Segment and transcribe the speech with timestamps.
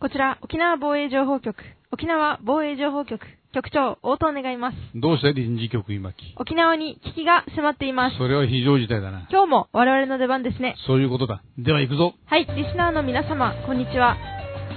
[0.00, 1.56] こちら、沖縄防衛情報局、
[1.90, 3.18] 沖縄防衛情報局、
[3.52, 4.76] 局長、応答願います。
[4.94, 8.16] どうして臨時局今木沖縄に危機が迫っています。
[8.16, 9.26] それは非常事態だな。
[9.28, 10.76] 今日も我々の出番ですね。
[10.86, 11.42] そういうことだ。
[11.58, 12.14] では行くぞ。
[12.26, 14.16] はい、リスナーの皆様、こんにちは。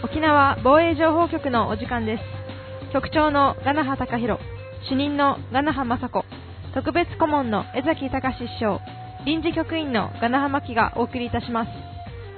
[0.04, 2.24] 沖縄防衛情報局のお時間です。
[2.92, 4.42] 局長のガナハ隆弘、
[4.90, 6.26] 主任のガナハ雅子、
[6.74, 8.80] 特別顧問の江崎隆師匠、
[9.28, 11.91] 臨時局員のガナハマキがお送りいたします。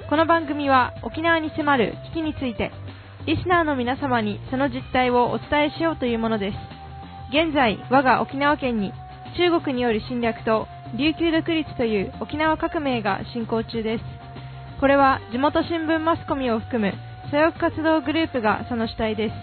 [0.10, 2.72] この番組は沖縄に迫る危機について、
[3.26, 6.58] リスナーの皆様にその実態をお伝えしようというものです。
[7.30, 8.92] 現在、我が沖縄県に
[9.38, 14.04] 中国による侵略と琉球独立という沖縄革命が進行中です。
[14.82, 16.94] これは地元新聞マスコミを含む
[17.32, 19.34] 左翼活動グループがその主体です。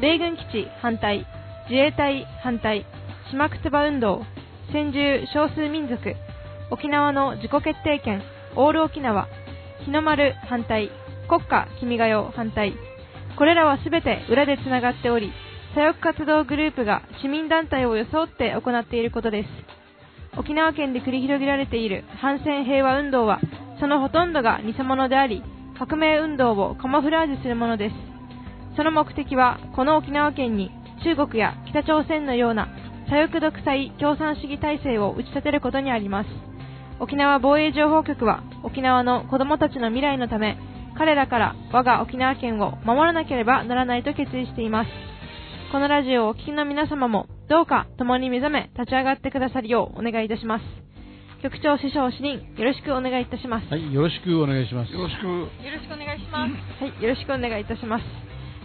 [0.00, 1.26] 米軍基地反対、
[1.68, 2.86] 自衛隊反対、
[3.32, 4.24] 島くつば運動、
[4.72, 5.98] 先住少数民族、
[6.70, 8.22] 沖縄の自己決定権、
[8.54, 9.26] オール沖縄、
[9.84, 10.90] 日の丸反対、
[11.28, 12.74] 国家君が代反対、
[13.36, 15.32] これらはすべて裏でつながっており、
[15.74, 19.48] 左翼活動グループが市民団体を装って行っていることです。
[20.38, 23.40] 沖縄県で繰り広げられている反戦平和運動は、
[23.80, 25.42] そのほとんどが偽物であり、
[25.78, 27.94] 革命運動をカモフラージュするものです。
[28.76, 30.70] その目的は、この沖縄県に
[31.02, 32.68] 中国や北朝鮮のような
[33.08, 36.51] 左翼独裁共産主義体制を打ち立てることにあります。
[37.02, 40.56] 沖縄防衛情報局は沖縄の子供たちの未来のため、
[40.96, 44.90] 彼らから我が沖縄県を守らなければならないと決意しています。
[45.72, 50.64] このラジオをお聞きの皆様も、どうか共に目覚め立ち上がってくださるようお願いいたします。
[51.42, 53.66] 局長、師匠、主任、よろしくお願いいたします。
[53.66, 54.92] はい、よろしくお願いします。
[54.92, 55.26] よろしく。
[55.26, 56.84] よろしくお願いします。
[56.84, 58.04] はい、よろしくお願いいたします。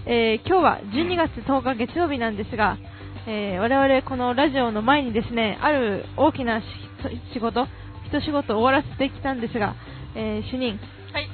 [0.06, 2.78] えー今日は12月10日月曜日なんですが、
[3.26, 6.66] えー我々このラジオの前にですね、ある大きなし
[7.34, 7.68] 仕事、
[8.08, 9.76] 一仕事を終わらせてきたんですが、
[10.16, 10.80] えー主任、
[11.14, 11.28] はい、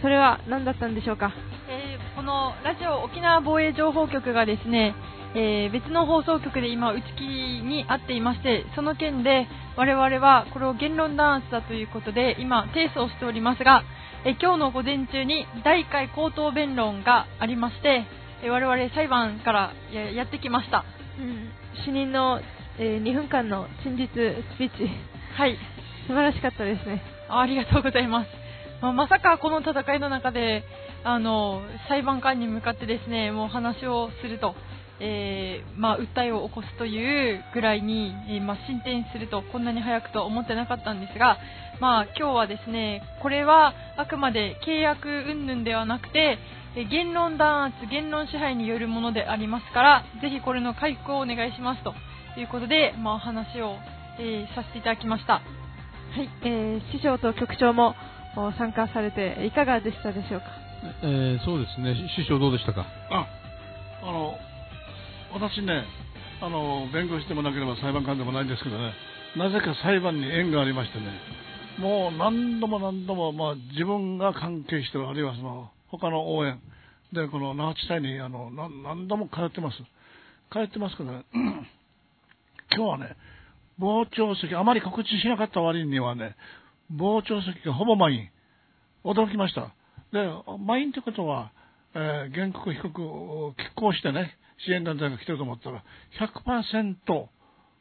[0.00, 1.32] それは何だったんでしょうか？
[1.68, 4.94] えーこのラジオ沖縄防衛情報局がですね、
[5.34, 9.46] えー別の放送局で今打ち切りにあっていましてその件で
[9.76, 13.82] 我々はこれを言論弾圧だということで今提訴をしておりますが、
[14.24, 18.04] えー今日の午前中に第1回口頭弁論がありまして、
[18.44, 20.84] えー我々裁判からややってきました。
[21.18, 21.50] うん、
[21.84, 22.40] 主任の、
[22.78, 24.08] え2分間の陳述
[24.54, 24.88] スピーチ、
[25.36, 25.56] はい
[26.06, 27.02] 素晴らしかったですね。
[27.28, 28.28] ありがとうございます。
[28.80, 30.64] まあまさかこの戦いの中で、
[31.04, 34.54] あの、裁判官に向かってですね、もう話をすると、
[35.00, 41.38] えーまあ、訴えを起こすというぐらいに、えーまあ、進展すると、こんなに早くとは思ってなかったんですが、
[41.80, 46.38] まあ、今日はですね、これはあくまで契約云々ではなくて、
[46.90, 51.94] 言論弾圧、言論支配によるものでありますから、ぜひこれの回復をお願いしますと
[52.38, 53.76] いうことで、まあ、話を、
[54.18, 55.42] えーさせていただきました。
[56.14, 57.94] はい、えー師匠と局長も
[58.36, 60.46] お参加されていかがでしたでしょうか？
[61.02, 61.94] えーそうですね。
[62.16, 62.86] 師匠どうでしたか？
[63.10, 63.26] あ、
[64.02, 64.34] あの、
[65.32, 65.84] 私ね、
[66.40, 68.92] あの、弁護士でもなければ裁判官でもないんですけどね、
[69.36, 71.06] なぜか裁判に縁がありましてね、
[71.78, 76.60] もう何度も何度も、まあ、自分が関係してる、あるいはその、他の応援
[77.12, 79.78] で、この那覇地裁に、あの、何何度も通ってます。
[80.50, 81.22] 通ってますけどね、
[82.74, 83.16] 今日はね、
[83.78, 86.36] 傍聴席、あまり告知しなかった割にはね、
[86.90, 88.28] 傍聴席がほぼ満員。
[89.04, 89.72] 驚きました。
[90.12, 90.28] で、
[90.64, 91.52] 満員ってことは、
[91.94, 95.82] えー原告被告を拮抗してね、支援団体が来てると思ったら、
[96.20, 97.30] 100%、こ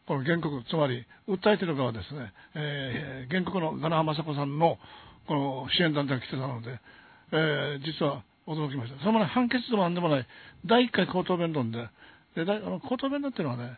[0.10, 4.78] の原告、つまり、訴えてる側ですね、えー原告のガナハ雅子さんの、
[5.28, 6.80] この支援団体が来てたので、
[7.32, 9.00] えー実は驚きました。
[9.00, 10.28] それもね、判決でもなんでもない、
[10.66, 11.88] 第1回口頭弁論で、
[12.36, 13.78] で、あの口頭弁論っていうのはね、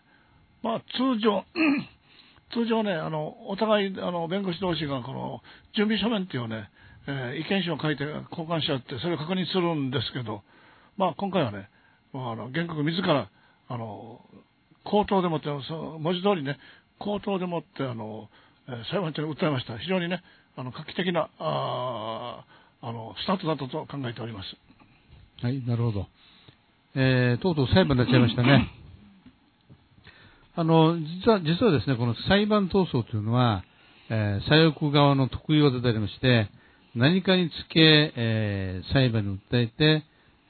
[0.62, 1.44] まあ、通常、
[2.52, 5.42] 通常ね、あの、お互い、あの、弁護士同士が、この、
[5.76, 6.70] 準備書面っていうね、
[7.08, 10.44] えー意見書を書いて交換し合って、それを確認するんですけど、
[10.98, 11.70] まあ、今回はね、
[12.14, 13.30] まあ、あの、原告自ら、
[13.68, 14.22] あの、
[14.84, 16.60] 口頭でもって、その文字通りね、
[17.00, 18.30] 口頭でもって、あの、
[18.68, 19.78] えー裁判長に訴えました。
[19.78, 20.22] 非常にね、
[20.56, 22.46] あの、画期的な、あ
[22.82, 24.56] あの、スタートだったと考えております。
[25.42, 26.08] はい、なるほど。
[26.96, 28.83] えーとうとう裁判になっちゃいましたね。
[30.56, 33.64] あの、実は、実はですね、この裁判闘争というのは、
[34.10, 36.48] えー左翼側の得意技でありまして、
[36.94, 40.04] 何かにつけ、えー裁判に訴えて、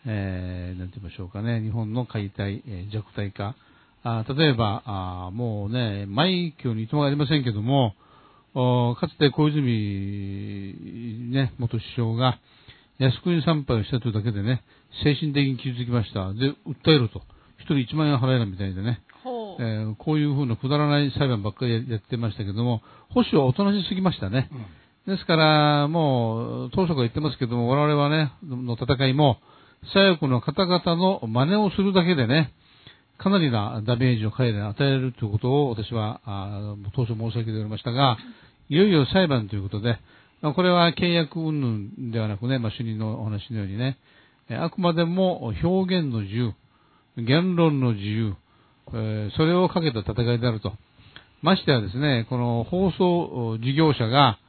[0.06, 3.56] えーなんて言いましょうかね、日本の解体、えー弱体化。
[4.04, 7.96] あ例えばあもうね、枚挙にいとまありませんけども、
[8.54, 12.40] おかつて小泉、ね、元首相が、
[13.00, 14.64] 靖国参拝をしたというだけでね、
[15.06, 16.34] 精神的に傷つきました。
[16.34, 17.22] で、訴えろと。
[17.60, 19.02] 一人1万円払えなみたいでね、
[19.60, 24.50] えーこういうふうなくだらない裁判ばっかりややってましたけども、保守はおとなしすぎましたね。
[25.08, 29.38] ですから、もう、当初から言ってますけども、我々はね、の戦いも、
[29.94, 32.54] 左翼の方々の真似をするだけでね、
[33.18, 38.18] かなりなダメージを彼らに与えるということを私はあ当初申し上げておりましたが、
[38.70, 40.00] いよいよ裁判ということで、
[40.42, 43.98] まあ、これは契約云々ではなくね、まあ、主任のお話のようにね、
[44.50, 46.54] あくまでも表現の自由、
[47.18, 48.36] 言論の自由、
[48.94, 50.74] えー、それをかけた戦いであると。
[51.42, 54.40] ましてはですね、この放送事業者が、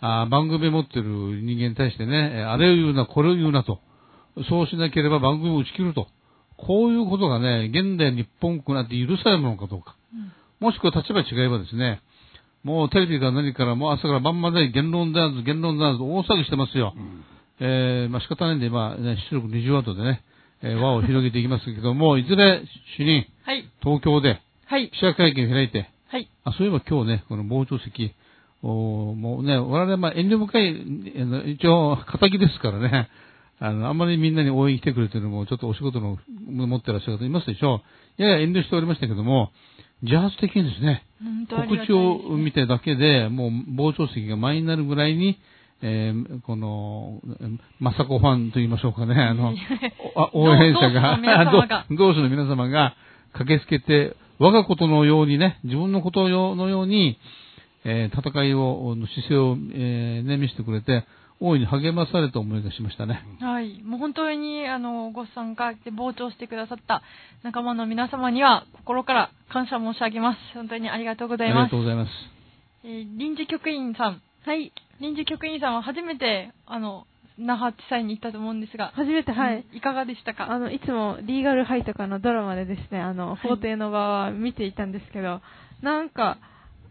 [0.00, 1.08] あ番組を持っている
[1.42, 3.80] 人間に対してね、あれを言うな、これを言うなと。
[4.48, 6.08] そうしなければ番組を打ち切ると。
[6.56, 9.96] こういうことがね、現代日本国なんて許されるのかどうか。
[10.12, 12.02] うん、もしくは立場違えばですね、
[12.62, 16.94] もうテレビから何からもう朝から晩まで言論だ言論だ大騒ぎしてますよ。
[16.96, 17.24] うん、
[17.60, 20.22] えー、まあ仕方ないんで、まあ、ね、出力20ワットでね、
[20.62, 22.24] えー、輪を広げていきますけども、い。
[22.24, 22.62] ずれ
[22.98, 28.14] 主任、はい、東京で、はい、記者会見を開いて、はい、あそういえば今日ね、この傍聴席、
[28.62, 33.08] おもうね、我々はまあ遠慮深い、一応、仇ですからね、
[33.58, 36.18] あの、あんまりみんなに応援来てくれてるのも、ちょっとお仕事の
[36.48, 37.82] 持ってらっしゃる方いますでしょ
[38.18, 38.22] う。
[38.22, 39.50] やや遠慮しておりましたけども、
[40.02, 41.06] 自発的にですね、
[41.50, 45.38] 告知を見てだけで、もう傍聴席が満員になるぐらいに、
[45.82, 47.22] えー、この、
[47.78, 49.54] まさこファンと言いましょうかね、 あの、
[50.34, 51.18] 応援者が、
[51.90, 52.94] 同志の皆様が
[53.32, 57.18] 駆けつけて、我がことのようにね、自分のことのように、
[57.84, 61.04] えー、戦いを、姿勢を、えー、ね、見せてくれて、
[61.42, 63.24] 大いに励まされた思いがしましたね。
[63.40, 63.82] はい。
[63.82, 67.02] もう本当に、あの、ご参加で傍聴してくださった
[67.42, 70.38] 仲間の皆様には、心から感謝申し上げます。
[70.52, 71.58] 本当にありがとうございます。
[71.60, 72.10] ありがとうございます。
[72.84, 74.22] えー、臨時局員さん。
[74.44, 74.70] はい。
[75.00, 77.06] 臨時局員さんは初めて、あの、
[77.38, 79.64] 那覇地裁に行ったと思うんですが、初めて、はい。
[79.72, 80.50] いかがでしたか？
[80.50, 85.42] あの、いつもリーガルハイとかのドラマでですね、あの、法廷の場は見ていたんですけど、は
[85.82, 86.38] い、なんか、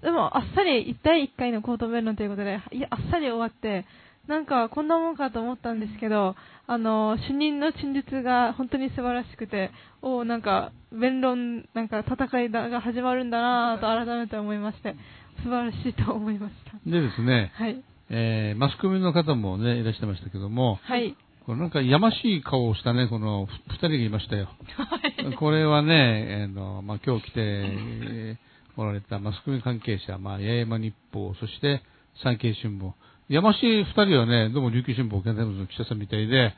[0.02, 3.86] でも、あっさり、第1回のコート弁論ということで、いやあっさり終わって、
[4.28, 6.36] なんかこんなもんかと思ったんですけど、
[6.68, 9.72] あの、主任の陳述が本当に素晴らしくて、
[10.02, 14.96] おなんか、弁論、なんか戦いが始まるんだなと改めて思いまして、
[15.44, 16.72] 素晴らしいと思いました。
[16.90, 17.84] でですね、はい。
[18.10, 21.16] えー、マスコミの方もね、いらっしゃいましたけども、はい。
[21.46, 24.50] これなんかやましい顔をしたね、この二人がいましたよ。
[24.76, 25.34] はい。
[25.38, 31.82] これはね、えー、の、まあ、今日来て、えー、おられたマスコミ関係者、まあ、八重山日報、そして
[32.24, 32.92] 産経新聞、
[33.30, 36.56] やましい二人はね、どうも琉球新報、現代の記者さんみたいで、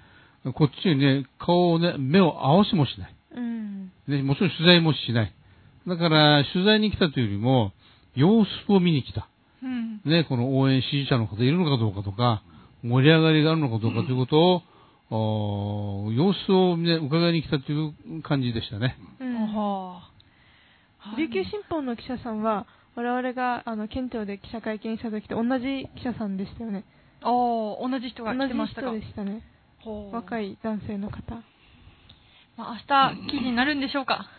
[0.53, 3.15] こっちにね、顔をね、目を合わしもしない。
[3.35, 3.91] うん。
[4.07, 5.33] ね、もちろん取材もしない。
[5.87, 7.73] だから、取材に来たというよりも、
[8.15, 9.27] 様子を見に来た。
[9.63, 10.01] うん。
[10.05, 12.43] ね、この応援支持者の方いるのかどうかとか、
[12.83, 14.63] 盛り上がりがあるのかどうかということ
[15.15, 17.93] を、うん、様子をね、伺いに来たという
[18.23, 18.97] 感じでしたね。
[19.19, 19.55] うん。
[19.55, 20.09] は
[21.03, 21.15] あ。
[21.17, 22.65] 琉球新報の記者さんは、
[22.95, 26.85] 我々があの県庁で記者会見した時と同じ記者さんでしたよね。
[27.21, 29.43] ああ、同じ人が来てましたか同じ人でしたね。
[30.11, 31.43] 若い男性の方。
[32.57, 34.29] まあ、明日記事になるんでしょうか。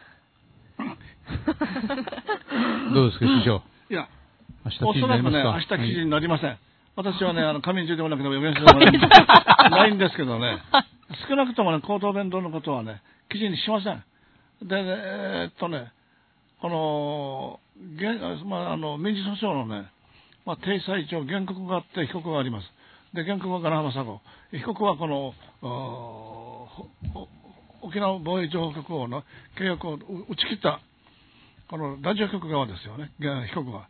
[2.95, 3.63] どうですか、師匠。
[3.91, 4.09] いや、
[4.65, 5.77] 明日記事になりますか？
[5.77, 6.49] 明日記事になりません。
[6.51, 6.59] はい、
[6.97, 8.81] 私はね、 あの、仮眠中でもなくても読みやすいでも
[9.71, 10.59] ないんですけどね、
[11.29, 13.01] 少なくともね、口頭弁当のことはね、
[13.31, 14.03] 記事にしません。
[14.63, 15.91] で、えー、っとね、
[16.61, 17.61] この、
[18.47, 19.87] まあ、あの民事訴訟のね、
[20.47, 22.73] まあ、定裁上、原告があって被告があります。
[23.15, 24.21] で、原告は金浜佐子。
[24.53, 25.35] 被告はこの、
[27.83, 29.25] 沖縄防衛情報局をの
[29.59, 30.81] 契約を打ち切った、
[31.69, 33.89] このラジオ局側ですよね、被告は。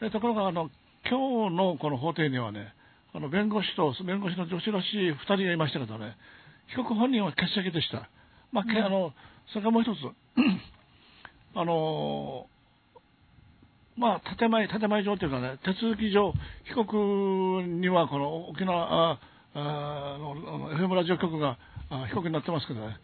[0.00, 0.70] でところが、あの、
[1.08, 2.74] 今日のこの法廷にはね、
[3.14, 6.16] あの弁護士と弁護士の女子らしい2人がいましたけどね、
[6.68, 8.08] 被告本人は欠席でした。
[8.52, 9.12] まあ、うん、あの
[9.48, 9.98] それからもう一つ、
[11.54, 12.46] あの
[13.96, 16.32] まあ、建前、建前上というかね、手続き上、
[16.64, 16.96] 被告
[17.66, 19.20] にはこの沖縄あ
[19.54, 21.58] あの FM ラジオ局が
[21.90, 22.96] あ被告になってますけどね、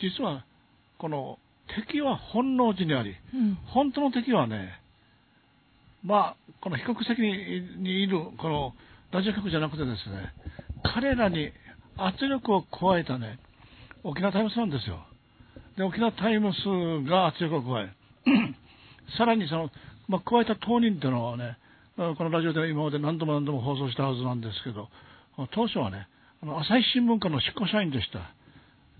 [0.00, 0.44] 実は
[0.98, 1.38] この
[1.88, 4.83] 敵は本能寺にあり、うん、本当の敵はね、
[6.04, 8.74] まあ、この被告席にいるこの
[9.10, 10.34] ラジオ局じゃなくてですね、
[10.94, 11.50] 彼らに
[11.96, 13.38] 圧力を加えたね、
[14.02, 14.98] 沖縄タイムスなんですよ。
[15.78, 17.92] で、沖縄タイムスが圧力を加え、
[19.16, 19.70] さらにその、
[20.08, 21.56] まあ、加えた当人というのはね、
[21.96, 24.88] このラジオでは今まで何度も何度も放送したはずなんですけど、
[25.52, 26.08] 当初はね、
[26.42, 28.18] 朝日新聞課の執行社員でした。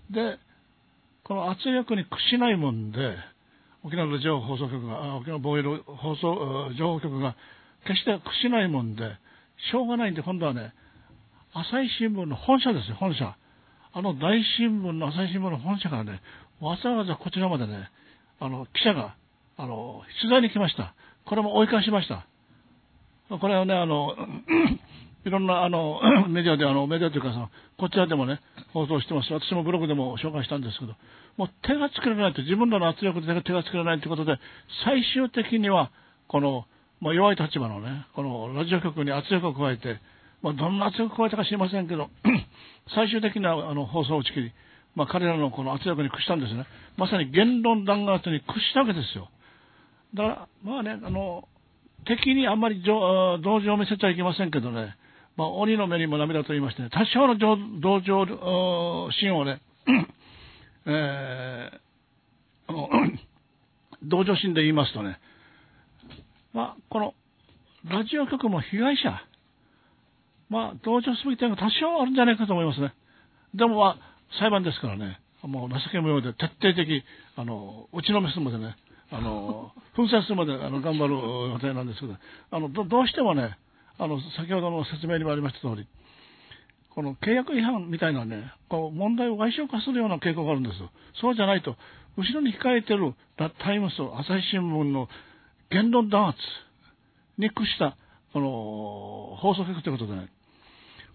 [0.09, 0.39] で、
[1.23, 3.15] この圧力に屈しないもんで、
[3.85, 7.35] 沖縄の情報放送局が、沖縄防衛の放送情報局が
[7.85, 9.03] 決して屈しないもんで、
[9.71, 10.73] しょうがないんで、今度はね、
[11.53, 13.37] 朝日新聞の本社ですよ、本社。
[13.93, 16.19] あの大新聞の朝日新聞の本社からね、
[16.59, 17.89] わざわざこちらまでね、
[18.39, 19.15] あの、記者が、
[19.55, 20.95] あの、取材に来ました。
[21.25, 22.25] これも追い返しました。
[23.37, 24.15] これはね、あの、
[25.25, 28.39] いろんなあの メディアであのメディアというかさこちらでもね
[28.73, 30.93] 放送してます私もブログでも紹介したんですけど
[31.35, 34.37] もう手が作れないと自分らの圧力で手が作れないということで
[34.85, 35.91] 最終的には
[36.27, 36.65] この、
[37.01, 39.99] まあ、弱い立場のねこのラジオ局に圧力を加えて、
[40.43, 42.09] まあ、どんな圧力を加えたか知りませんけど
[42.93, 44.51] 最終的なあの放送を打ち切り、
[44.93, 46.65] まあ、彼らのこの圧力に屈したんですね。
[46.97, 49.29] まさに言論弾圧に屈したわけですよ。
[50.13, 51.49] だからまあねあの
[52.05, 54.95] 敵にあんまり同情を見せちゃいけませんけどね。
[55.37, 58.25] まあ、鬼の目にも涙と言いましてね、多少の同情
[59.11, 59.61] 心をね、
[60.85, 61.79] えー、
[62.67, 62.89] あの
[64.03, 65.19] 同情心で言いますとね、
[66.53, 67.13] まあ、この
[67.89, 69.21] ラジオ局も被害者、
[70.49, 72.93] まあ、同情すべき点が多少あるんじゃないかと思いますね。
[73.53, 73.97] でも、まあ、
[74.39, 77.03] 裁判ですからね、もう情け無用で徹底的、
[77.35, 78.75] あの、打ちのめすまでね、
[79.11, 82.15] あの、噴射するまであの頑張る予定なんですけど、
[82.51, 83.57] あのどどうしてもね、
[83.97, 85.87] あの先ほどの説明にもありました通り、
[86.93, 90.75] この契約違反みたいなね、こう問題を外傷化するような傾向があるんです。
[91.21, 91.75] そうじゃないと、
[92.17, 95.07] 後ろに控えてるタイムス、朝日新聞の
[95.69, 96.37] 言論弾圧
[97.37, 97.97] に屈した
[98.33, 100.29] この放送局ということでね、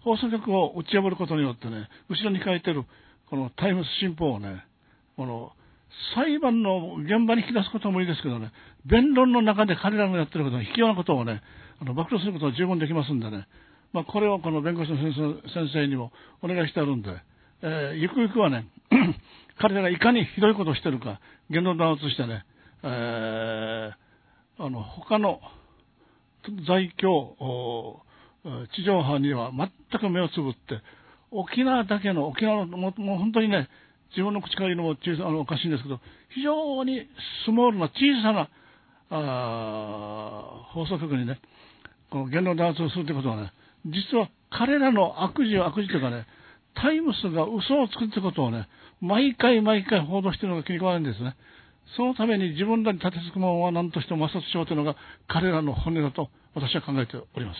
[0.03, 2.83] 放送局を打ち破ることによってね、後ろに控えてる
[3.29, 4.63] このタイムス新報をね、
[5.15, 5.51] この
[6.15, 8.51] 裁判の現場に引き出すこともいいですけどね、
[8.85, 11.41] 弁論の中で彼らのやってることの卑怯なことをね、
[11.81, 13.47] あの暴露することは十分できますんでね、
[13.91, 16.11] まあ、これをこの弁護士の先生にも
[16.43, 17.09] お願いしてあるんで、
[17.63, 18.67] えー、ゆくゆくはね、
[19.59, 21.19] 彼らがいかにひどいことをしてるか、
[21.49, 22.45] 言論弾圧してね、
[22.83, 25.41] えー、あの他の
[26.67, 27.35] 在京
[28.75, 30.81] 地上波には全く目をつぶって、
[31.31, 33.69] 沖縄だけの、沖縄のももう本当にね、
[34.11, 37.07] 自分の口から言うのも小さあのおかしいんですけど、非常に
[37.45, 38.49] スモールな小さな
[39.09, 41.39] あ放送局にね、
[42.11, 43.53] この言論弾圧をするということはね、
[43.85, 46.27] 実は彼らの悪事を悪事というかね、
[46.75, 48.67] タイムスが嘘をつくということをね、
[48.99, 51.35] 毎回毎回報道しているのが気に食わないんですね。
[51.95, 54.95] そのために自分らに立てつくものは何としても摩擦しようというのが
[55.27, 57.59] 彼らの本音だと私は考えております。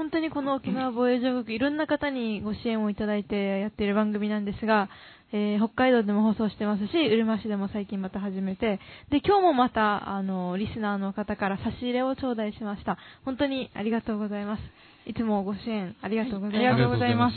[0.00, 4.88] 本当にこの沖縄防衛上局、いろんな方にご支援をいただいてやっている番組なんですが、
[5.30, 8.80] えー、北海道でも放送してますし、うるま市でも最近また始めて、
[9.10, 12.96] で、今日もまた、あの、リスナーの方から差し入れを頂戴しました。
[13.26, 14.62] 本当にありがとうございます。
[15.04, 16.56] いつもご支援ありがとうございます。
[16.56, 17.34] ありがとうございます。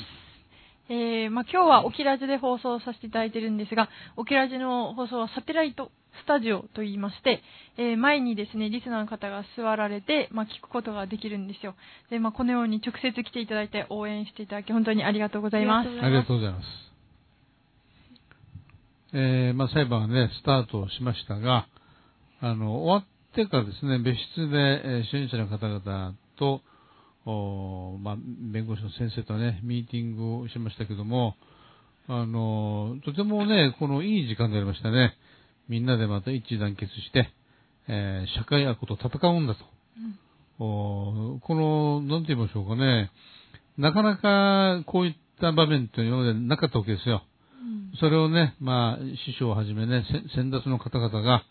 [0.87, 5.91] えー、まあ、今日は沖ラジで放送させていただいてるんですが、沖ラジの放送はサテライト
[6.21, 7.41] スタジオと言いまして、
[7.77, 11.75] えー、前にですね、リスナーの方が座られて、まあ、聞くことができるんですよ。
[12.09, 15.89] で、まあ、このように直接来ていただいて応援していただき、本当にありがとうございます。
[15.89, 16.65] ありがとうございます。
[19.15, 21.67] えー、まあ、裁判がね、スタートしましたが、
[22.41, 26.61] あの、終わってからですね、別室で、えー、支援者の方々と、
[27.25, 31.35] おまあ、弁護士の先生とね、ミーティングをしましたけども、
[32.07, 35.13] あの、とてもね、このいい時間でありましたね。
[35.69, 37.29] みんなでまた一致団結して、
[37.87, 39.65] えー、社会悪と戦うんだと。
[40.59, 43.11] うん、おこの、なんて言いましょうかね、
[43.77, 47.23] なかなかこういった場面というのでなかったわけですよ。
[47.99, 50.03] それをね、まあ、師匠をはじめね、
[50.35, 51.43] 先達の方々が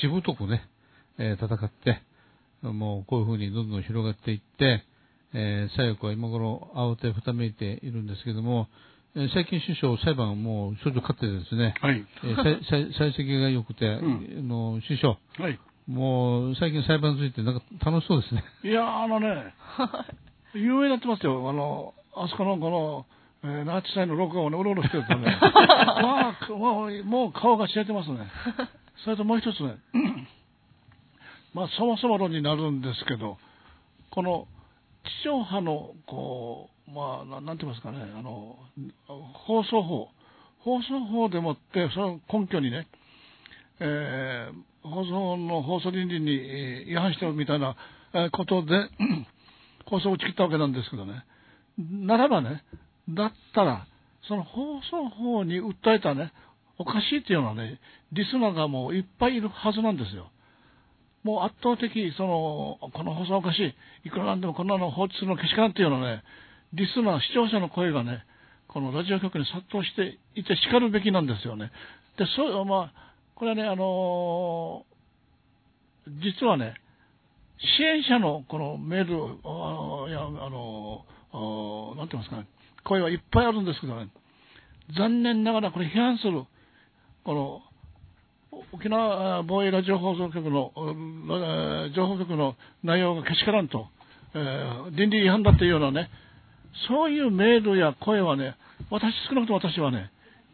[0.00, 0.68] しぶとくね、
[1.18, 2.02] えー、戦って、
[2.62, 4.84] もうこういうふうにどんどん広がっていって、
[5.32, 8.70] えー、左翼は今頃慌てふためいているんですけども、えー、
[9.32, 18.44] 最近首相裁判もう少々勝ってですね、はい、えー、幸先が良くて、うん、の首相、はい、もう最近裁判についてなんか楽しそうですね。
[18.62, 19.54] いやあのね、
[20.52, 21.48] 有名になってますよ。
[21.48, 22.68] あの、あそこのこ
[23.42, 28.18] の、えー、ナーチ祭の録画をね、うろうろしてるとね、まあ、もう、もう顔が知れてますね。
[29.02, 29.76] それともう一つね、
[31.54, 33.38] まあ、そもそも論になるんですけど、
[34.10, 34.46] この
[35.22, 38.56] 地上波の、こう、まあ、なんて言いますかね、あの、
[39.46, 40.08] 放送法、
[40.60, 42.86] 放送法でもって、その根拠にね、
[43.80, 47.76] えー、放送の放送倫理に違反してるみたいな
[48.32, 48.88] ことで、
[49.86, 51.24] 放送を打ち切ったわけなんですけどね、
[51.78, 52.64] ならばね、
[53.08, 53.86] だったら、
[54.28, 56.32] その放送法に訴えたね、
[56.78, 57.78] おかしいっていうのはね、
[58.12, 60.30] リスナーがもういっぱいいるはずなんですよ。
[61.26, 63.74] もう圧倒的、その、この放送おかしい、
[64.06, 66.22] いくらなんでもこんなの放置するのけしからんっていうのはね、
[66.72, 68.24] リスナー、視聴者の声がね、
[68.68, 71.72] このラジオ局に殺到していて叱るべきなんですよね。
[72.16, 76.74] で、そう、まあ、これはね、あのー、実はね、
[77.58, 82.46] 支援者のこのメール、あいや、あのー、なんて言いますかね、
[82.84, 84.10] 声はいっぱいあるんですけどね、
[84.96, 86.44] 残念ながらこれ批判する、
[87.24, 87.62] この、
[88.72, 90.72] 沖縄防衛ラジオ放送局の、
[91.94, 93.88] 情報局の内容がけしからんと、
[94.34, 96.10] えー倫理違反だっていうようなね、
[96.88, 98.56] そういうメールや声はね、
[98.90, 100.10] 私、少なくとも私はね、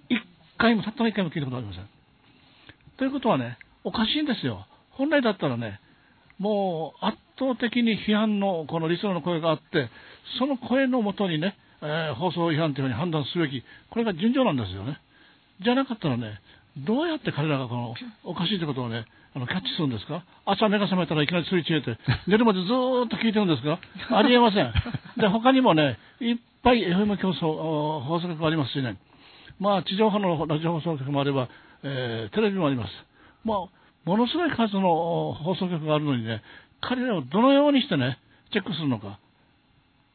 [0.08, 0.18] 一
[0.58, 1.88] 回も、たったの一回も聞いたことありません。
[2.96, 4.66] ということはね、おかしいんですよ。
[4.90, 5.80] 本来だったらね、
[6.38, 9.88] もう圧倒的に批判のこのリスナーの声があって、
[10.38, 15.00] その声のもとにね、えー放送違反というふうに判断すべき、これが順序なんですよね。
[15.62, 16.40] じゃなかったらね、
[16.78, 20.24] どうやって彼らがこのおかしいということをね、あのキャッチするんですか？
[20.46, 23.78] 朝目が覚めたらいきなりすり違えて、 寝るまでずーっと聞いてるんですか？
[24.16, 24.72] ありえません。
[25.18, 28.96] で、他にもね、いっぱい FM 競争、お放送局がありますしね、
[29.60, 31.48] まあ、地上波のラジオ放送局もあれば、
[31.82, 32.92] えーテレビもあります。
[33.44, 33.58] まあ、
[34.04, 34.90] ものすごい数の
[35.28, 36.42] お放送局があるのにね、
[36.80, 38.18] 彼らをどのようにしてね、
[38.52, 39.18] チェックするのか。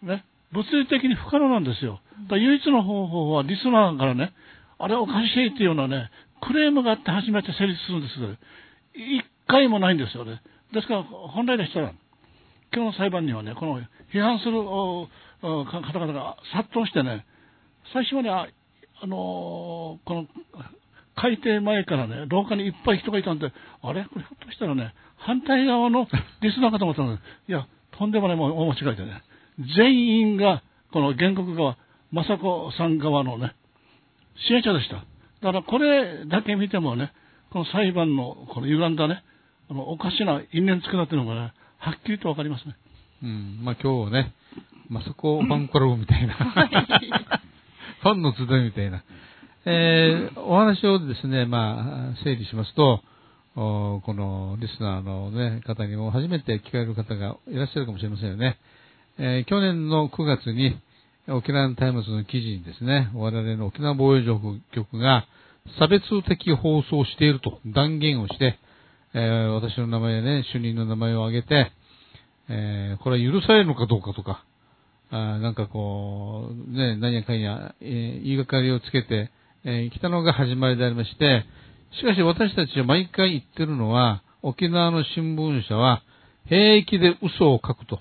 [0.02, 2.00] ね、物理的に不可能なんですよ。
[2.24, 4.34] だから唯一の方法はリスナーからね、
[4.80, 6.10] あれおかしいっていうようなね、
[6.41, 8.27] クレームがあって初めて成立するんですけど、
[8.94, 10.41] 一回もないんですよね。
[10.74, 11.94] ですから、本来でしたら、
[12.74, 13.79] 今日の裁判にはね、この
[14.13, 17.25] 批判する方々が殺到してね、
[17.94, 18.48] 最初はね、あ、
[19.06, 20.27] のーこの
[21.15, 23.51] 改定前からね、廊下にいっぱい人がいたんで、
[23.82, 24.06] あれ？
[24.06, 26.08] これひょっとしたらね、反対側の
[26.41, 27.67] リスナーかと思ったのに、いや、
[27.98, 29.24] とんでもないもう大間違いでね、
[29.75, 30.62] 全員が、
[30.94, 31.75] この原告側、
[32.13, 33.56] 雅子さん側のね、
[34.48, 35.03] 支援者でした。
[35.41, 37.12] だからこれだけ見てもね、
[37.51, 39.24] この裁判のこの歪んだね、
[39.70, 42.75] あのおかしな因縁つけだっていうのがね、はっきりとわかりますね。
[43.24, 44.34] うん、まあ今日ね、
[44.89, 46.34] まあそこファンクラブみたいな、
[48.01, 49.03] ファンの集いみたいな。
[49.65, 53.01] えーお話をですね、まあ、整理しますと、
[53.58, 58.58] おこのリスナーの、ね、方にも初めて聞かれる方がいらっしゃるかもしれませんよね。
[59.17, 60.79] えー去年の9月に
[61.30, 65.26] 沖縄タイムズの記事にですね、我々の沖縄防衛局が
[65.78, 68.58] 差別的放送していると断言をして、
[69.14, 71.72] えー私の名前やね、主任の名前を挙げて、
[72.50, 74.46] えーこれは許されるのかどうかとか、
[75.12, 79.30] あなんかこう、ね、何やかんや、えー言いがかりをつけて、
[79.66, 81.44] えー来たのが始まりでありまして、
[82.00, 86.04] しかし私たちは毎回言ってるのは、沖縄の新聞社は
[86.48, 88.00] 平気で嘘を書くと。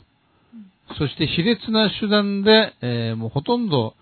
[0.99, 3.95] そして卑劣な手段で、えーもうほとんど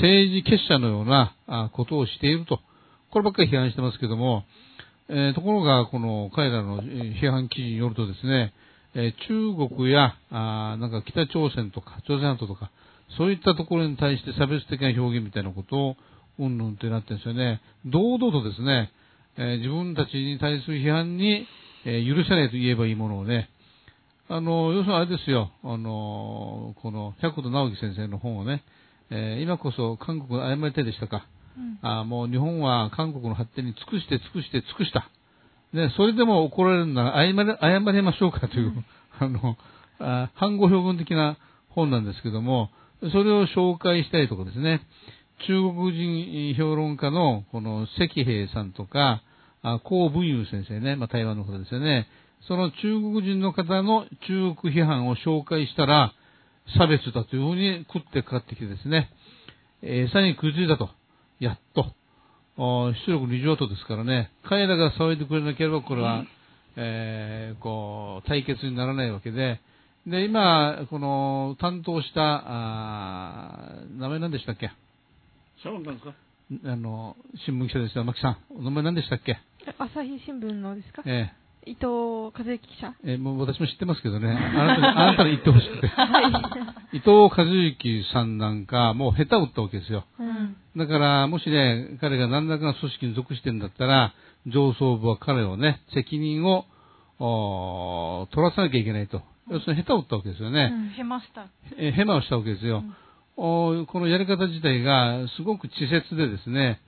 [0.00, 1.34] 政治結社のような
[1.74, 2.60] ことをしていると。
[3.10, 4.44] こればっかり批判してますけども、
[5.08, 8.52] えーところが、この彼らの批判記事によるとですね、
[8.94, 12.70] えー中国や、あなんか北朝鮮とか、朝鮮半島とか、
[13.18, 15.96] そういったところに対して差別的な表現みたいなことを、
[16.38, 17.60] うんぬんってなってるんですよね。
[17.84, 18.90] 堂々とですね、
[19.36, 21.46] えー自分たちに対する批判に、
[21.84, 23.50] えー許せないと言えばいいものをね、
[24.32, 28.62] あの、要するにあれですよ、あの、この、百度直樹先生の本をね、
[29.10, 31.26] えー今こそ韓国謝りたいでしたか。
[31.82, 35.10] あーもう日本は韓国の発展に尽くして尽くして尽くした。
[35.72, 38.84] ね、それでも怒られるなら謝れ、謝りましょうかという、
[39.18, 39.56] あの、
[39.98, 41.36] あー反語表現的な
[41.70, 42.70] 本なんですけども、
[43.10, 44.80] それを紹介したりとかですね、
[45.48, 49.22] 中国人評論家のこの石平さんとか、
[49.62, 52.06] あ江文雄先生ね、まあ、台湾の方ですよね。
[52.48, 56.12] その中国人の方の中国批判を紹介したら、
[56.78, 59.10] 差別だというふうに食ってかかってきてですね、
[59.82, 60.90] えー餌に食いついたと。
[61.38, 61.92] やっと。
[62.58, 66.24] あ出力二乗とですからね、彼らが騒いでくれなければ、これは、
[66.76, 69.60] えーこう、対決にならないわけで、
[70.06, 74.70] で、今、この、担当した、あー名前何でしたっけ？
[75.62, 76.14] そうなんですか？
[76.64, 78.36] あの、新聞記者ですよ、牧さん。
[78.58, 79.38] お名前何でしたっけ？
[79.78, 81.02] 朝日新聞のですか？
[81.06, 81.32] え
[81.66, 81.86] 伊藤
[82.32, 82.94] 和之記者。
[83.04, 85.88] ええーもう私も知ってますけどね、あなたに、あなたに言ってほしくて。
[85.88, 86.22] は
[86.92, 86.96] い。
[86.96, 90.04] 伊藤和之さんなんか、もう下手を打ったわけですよ。
[90.18, 90.56] うん。
[90.76, 94.14] だから、もしね、彼が何らかの組織に属してんだったら、
[94.46, 96.64] 上層部は彼をね、責任を、
[98.32, 99.20] 取らさなきゃいけないと。
[99.50, 100.72] 要するに下手を打ったわけですよね。
[100.96, 101.46] へました。
[101.76, 102.82] えーヘマをしたわけですよ。
[103.36, 106.80] おーこのやり方自体がすごく稚拙でですね、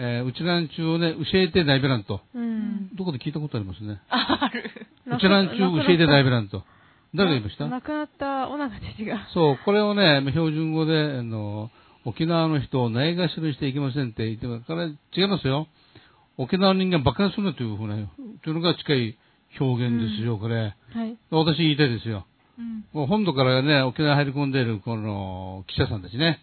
[0.00, 2.20] えー、うちなんちゅうをね、教えて大ベランと。
[2.34, 2.94] うん。
[2.96, 4.00] どこで聞いたことありますね。
[4.08, 4.64] ある。
[5.10, 6.62] うちなんちゅう教えて大ベランと。
[7.14, 7.66] 誰が言いました？
[7.68, 9.26] 亡くなった女たちが。
[9.32, 11.70] そう、これをね、標準語で、あの、
[12.04, 14.92] 沖縄の人をないがしろにしていけませんって言ってますから、違
[15.24, 15.66] いますよ。
[16.36, 17.96] 沖縄の人間バカにするなというふうな、
[18.44, 19.16] というのが近い
[19.58, 20.74] 表現ですよ、これ。
[20.92, 21.16] はい。
[21.30, 22.26] 私言いたいですよ。
[22.58, 22.84] うん。
[22.92, 26.40] もう本土からね、沖縄入り込んでいるこの記者さんたちね、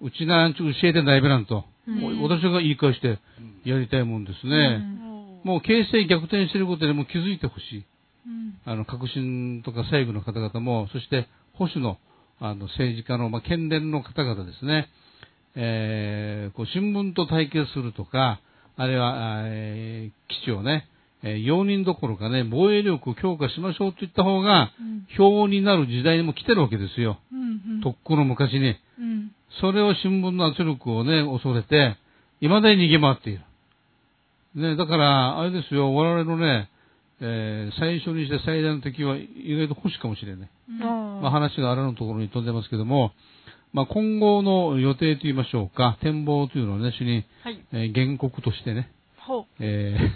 [0.00, 1.64] うちなんちゅう教えてないべらんと、
[2.22, 3.18] 私が言い返して
[3.64, 4.78] やりたいもんですね。
[5.44, 7.84] もう形勢逆転していることでもう気づいてほしい。
[8.26, 8.54] うん。
[8.64, 11.98] あの、革新とか西部の方々も、そして保守の
[12.40, 14.88] あの政治家の、まあ、県連の方々ですね、
[15.54, 18.40] えーこう新聞と対決するとか、
[18.76, 20.88] あるいは、えー基地をね、
[21.22, 27.18] えー容認どころかね、防衛力を強化しましょうといった方が、うん票になる時代にも来てるわけですよ。
[27.32, 28.76] うんうんとっくの昔に。
[28.98, 31.96] うんそれを新聞の圧力をね、恐れて、
[32.40, 33.40] 未だに逃げ回っている。
[34.54, 36.68] ね、だから、あれですよ、我々のね、
[37.20, 40.50] えー最初にして最大の敵は意外と保守かもしれない。
[40.70, 43.12] うんまあ、話があらぬところに飛んでますけども、
[43.72, 48.90] まあ、今後の予定といいましょうか、展望というのをね、主に、はいえー原告としてね、
[49.26, 50.10] ほえー。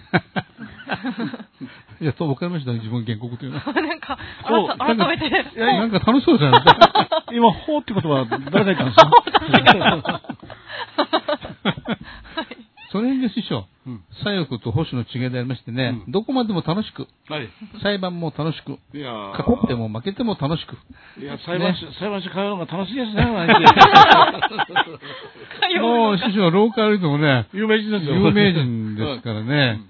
[2.03, 2.73] いや、と、わかりました。
[2.73, 3.64] ね、自分原告というのは。
[3.71, 3.73] う。
[3.75, 5.29] なんか改改めて。
[5.29, 6.64] いやなんか楽しそうじゃない
[7.37, 9.05] 今、ほうって言葉は誰が言った？
[9.07, 10.21] んですか
[12.96, 14.00] それが師匠、うん。
[14.24, 16.12] 左翼と保守の違いでありましてね、うん。
[16.12, 17.48] どこまでも楽しく、はい。
[17.82, 19.30] 裁判も楽しく、いやー。
[19.32, 20.78] 勝っても負けても楽しく。
[21.20, 23.26] いや、裁判所、裁判所通うのが楽しいですね、
[25.80, 28.14] もう師匠はローカルでもね、有名人ですよ。
[28.14, 29.48] 有名人ですからうん。
[29.48, 29.80] ね、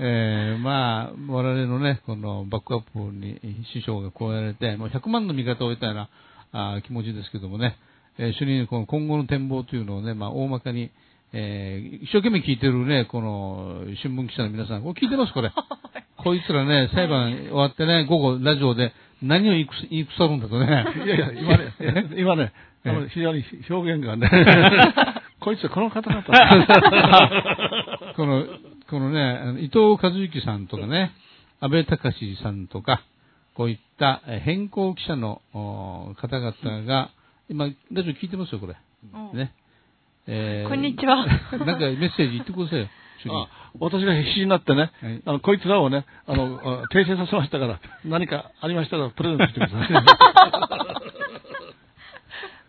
[0.00, 3.38] えー、まあ、我々のね、このバックアップに
[3.74, 6.08] 師匠が加えられて、もう100万の味方を得たような
[6.52, 7.76] あー気持ちですけどもね、
[8.18, 10.90] えー主任この今後の展望というのをね、まあ、大まかに、
[11.32, 15.52] えー一生懸命聞いてるね、この新聞記者の皆さん、これ聞いてます、これ。
[16.16, 20.66] こいつらね、裁判終わってね、午後ラジオで何を言いくす言い腐るんだとね。
[21.04, 21.74] いやいや、今ね、
[22.16, 22.52] 今ね、
[22.84, 24.30] あのえ非常に表現がね、
[25.40, 26.22] こいつはこの方々。
[28.16, 28.44] この、
[28.88, 31.12] このね、伊藤和之さんとかね、
[31.60, 33.02] 安倍隆さんとか、
[33.54, 37.10] こういったえー変更記者のお方々が、
[37.50, 38.76] 今、ラジオ聞いてますよ、これ。
[39.12, 39.52] うんね。
[40.30, 41.24] えーこんにちは
[41.64, 42.88] なんかメッセージ言ってくださいよ、
[43.32, 43.48] あ
[43.80, 49.92] 私が必死になってね、はいあの、こいつらをね、あの、あ訂正させましたから、何かありましたらプレゼントしてください。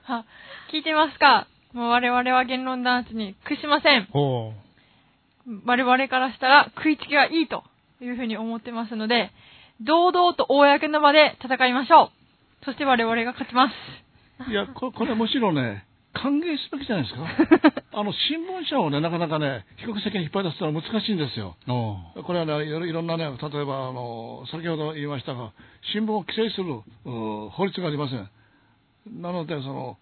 [0.11, 0.25] は
[0.71, 1.45] 聞いてますか？
[1.73, 4.05] もう我々は言論弾圧に屈しません。
[4.05, 4.53] ほ
[5.65, 7.63] 我々からしたら食いつきがいいと
[8.01, 9.31] いうふうに思ってますので、
[9.81, 12.65] 堂々と公の場で戦いましょう。
[12.65, 13.75] そして我々が勝ちます。
[14.49, 15.85] いや、ここれむしろね、
[16.21, 17.83] 歓迎すべきじゃないですか。
[17.97, 21.55] あの、新聞社をね、なかなかね、被告責任引っ張り出すのは難しいんですよ。
[22.23, 25.51] これはね、いろんなね、例えば、あの、先ほど言いましたが、
[25.93, 28.29] 新聞を規制するう法律がありません。
[29.21, 29.97] なので、その、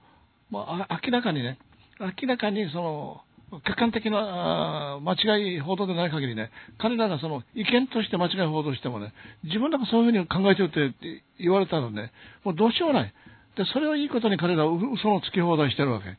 [0.49, 1.60] まあ、あ明らかにね、
[1.99, 3.21] 明らかにその、
[3.63, 9.13] 客観的な間違い報道でない限りね、彼らがその意見として間違い報道してもね、
[9.45, 12.12] 自分らがそういうふうに考えてるって言われたらね、
[12.43, 13.13] もうどうしようもない。
[13.57, 16.17] で、それをいいことに彼らは嘘のつき放題してるわけ。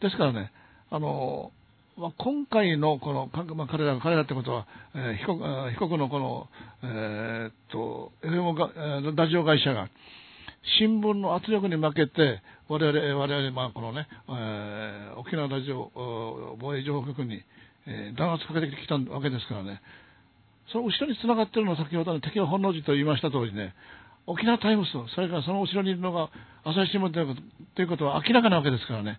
[0.00, 0.52] ですからね、
[0.90, 1.52] あの、
[1.96, 6.48] まあ、今回のこの、まあ、彼ら彼らってことは、えー被告被告のこの、
[6.82, 9.88] えーっと、FM が、えーラジオ会社が、
[10.78, 17.42] 新聞の圧力に負けて、我々、我々、まあ、このね、えー沖縄ラジオ防衛情報局に、
[17.86, 19.80] えー弾圧かけてきたわけですからね、
[20.72, 23.74] その後ろに繋がってるのは先ほどの敵は本能寺と言いました通りね、
[24.30, 26.30] 沖縄タイムズ、それからその後ろにいるのが
[26.64, 27.40] 朝日新聞ということ
[27.76, 29.18] ということは明らかなわけですからね、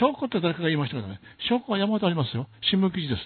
[0.00, 2.46] 証拠って誰かが言いましたけどね、証拠は山ほどありますよ。
[2.70, 3.20] 新聞記事です。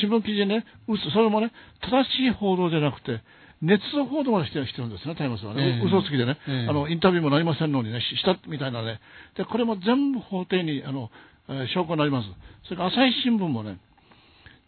[0.00, 3.20] 新聞記事でね、嘘、それもね、正しい報道じゃなくて、
[3.62, 5.62] 捏造報道までしてしてるんですね、タイムズはね。
[5.62, 9.00] ええ嘘つきでね、ええあの、インタビューもなりませんのにね、ししたみたいなね。
[9.36, 11.10] で、これも全部法廷に、あの、
[11.48, 12.28] えー証拠になります。
[12.64, 13.78] それから朝日新聞もね、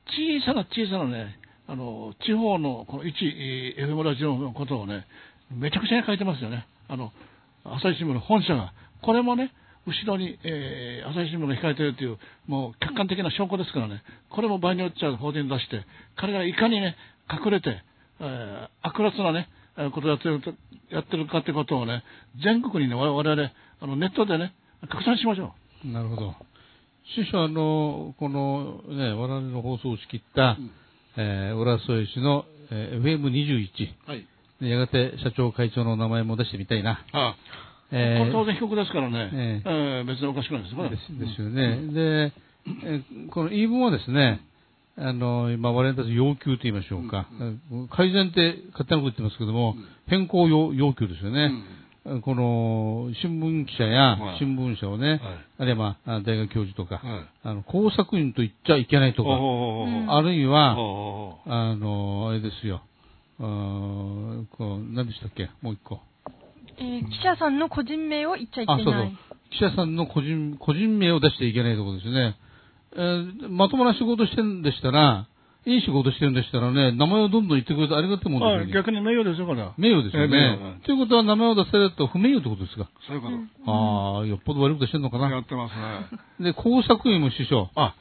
[0.09, 5.05] 小さな小さなね、あの、地方のこの一、えー FM ラジオのことをね、
[5.51, 6.67] めちゃくちゃに書いてますよね。
[6.89, 7.13] あの、
[7.65, 8.73] 朝日新聞の本社が。
[9.03, 9.53] これもね、
[9.87, 15.85] 後ろに、えー朝日新聞が控えているという、もう客観的な証拠ですからね、これも場合によっちゃ法廷に出して、
[16.17, 16.97] 彼がいかにね、
[17.31, 17.83] 隠れて、
[18.21, 20.53] えー悪辣なね、えーことをやってると
[20.91, 22.05] やってるかってことをね、
[22.45, 24.53] 全国にね、我々あのネットでね、
[24.89, 26.35] 拡散しましょなるほど。
[27.17, 30.71] 師匠、あの、このね、我々の放送を仕切った、うん
[31.17, 33.69] えー浦添市の、えー FM21、
[34.07, 34.11] う。
[34.11, 34.27] はい。
[34.61, 37.05] でやがて社長会長の名前も出してみたいな。
[37.13, 37.35] あ
[37.93, 39.69] えーこれ当然被告ですからね、ええ。
[39.69, 40.77] ー別におかしくないです。
[40.77, 41.93] これですですよね。
[41.93, 42.33] で、
[42.85, 44.41] えーこの言い分はですね、
[44.97, 47.27] あの、今我々たち要求と言いましょうか。
[47.91, 49.85] 改善って勝手なこと言ってますけども、うん。
[50.09, 51.51] 変更要要求ですよね。
[52.05, 52.23] うん。
[52.23, 54.39] この新聞記者やはい。
[54.39, 55.21] 新聞社をね、はい。
[55.59, 57.25] あるいはまあ大学教授とか、はい。
[57.45, 59.31] あの工作員と言っちゃいけないとか、
[60.15, 60.73] あるいは、
[61.47, 62.83] あの、あれですよ、
[63.41, 66.01] あーこう何でしたっけ、もう一個。
[66.79, 68.85] えー記者さんの個人名を言っちゃいけあ、ない。
[68.85, 69.11] そうそう。
[69.51, 72.37] 記者さんの個人、個人名を出してはいけないところですね。
[72.97, 75.27] えーまともな仕事してるんでしたら、
[75.67, 79.75] いい仕事してるんでしたらね、名前をどんどん言ってくれてありがたいもんですよ逆に名誉ですよ、これは。
[79.77, 80.81] 名誉ですよね。
[80.85, 82.89] ということは名前を出されると不名誉ってことですか？
[83.07, 83.29] そういうこ
[83.67, 83.71] と。
[83.71, 85.29] ああ、よっぽど悪いことしてるのかな。
[85.31, 85.75] やってます
[86.41, 86.53] ね。
[86.53, 87.69] で、工作員も師匠。
[87.75, 87.95] あ、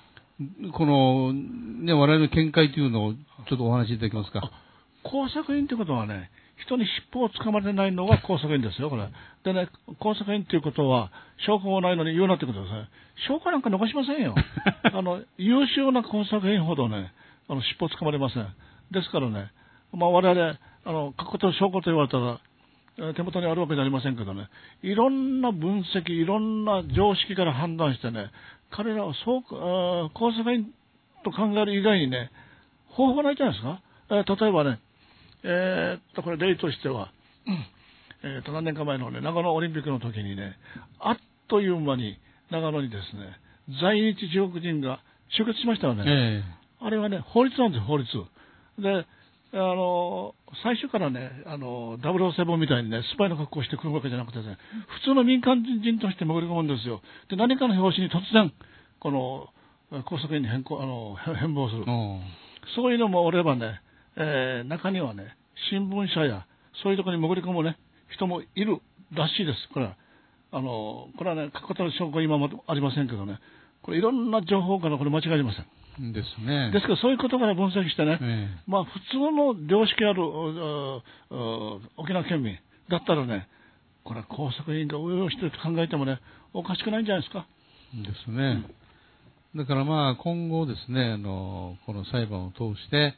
[0.72, 4.50] この、ね、我々の見解というのをちょっとお話しいただけますか？
[5.04, 6.30] 工作員ということはね、
[6.66, 9.08] 人に尻尾をつかまれないのが工作員ですよ、これ。
[9.44, 11.12] でね、工作員ということは、
[11.46, 12.90] 証拠もないのに言うなってことですね。
[13.28, 14.36] 証拠なんか残しませんよ。
[14.84, 17.14] あの、優秀な工作員ほどね、
[17.48, 18.48] あの、尻尾をつかまれません。
[18.92, 19.52] ですからね、
[19.94, 22.40] まあ我々、あの、過去と証拠と言われたら、
[23.14, 24.50] 手元にあるわけじゃありませんけどね、
[24.84, 28.30] いろんな分析、いろんな常識から判断してね、
[28.72, 30.74] 彼らはそう、工作員
[31.24, 32.30] と考える以外にね、
[32.90, 33.82] 方法がないじゃないですか。
[34.12, 34.80] えー、例えばね、
[35.44, 37.12] えー、っと、これ例としては、
[38.24, 40.58] えー、っと、何年か前のね、長野オリンピックの時にね、
[41.00, 42.20] あっという間に
[42.52, 43.38] 長野にですね、
[43.82, 45.00] 在日中国人が
[45.38, 46.04] 集結しましたよね。
[46.06, 48.10] えー、あれはね、法律なんですよ、法律。
[48.80, 49.06] で、
[49.52, 54.58] あの、最初からね、あの、007みたいにね、スパイの格好をしてくるわけじゃなくてね、
[55.02, 57.02] 普通の民間人として潜り込むんですよ。
[57.30, 58.54] で、何かの拍子に突然、
[59.00, 61.86] この、高速員に変更、あの、変貌する。
[62.76, 63.82] そういうのもおればね、
[64.20, 65.36] えー、中にはね、
[65.72, 66.46] 新聞社や、
[66.84, 67.78] そういうところに潜り込むね、
[68.10, 68.80] 人もいる
[69.14, 69.74] らしいです。
[69.74, 69.96] これは。
[70.52, 73.40] あの、これはね、確固たる証拠は今もありませんけどね、
[73.82, 76.14] これいろんな情報からこれ間違いありません。
[76.14, 76.72] ですね。
[76.72, 80.24] ですからそういうことから分析してね、ええ、まあ普通の良識ある
[81.98, 82.58] 沖縄県民
[82.90, 83.48] だったらね、
[84.04, 86.20] これは工作員が運用してると考えてもね、
[86.54, 87.46] おかしくないんじゃないですか。
[87.94, 88.64] ですね。
[89.54, 93.16] うん、だからまあ今後ですね、あの、この裁判を通して、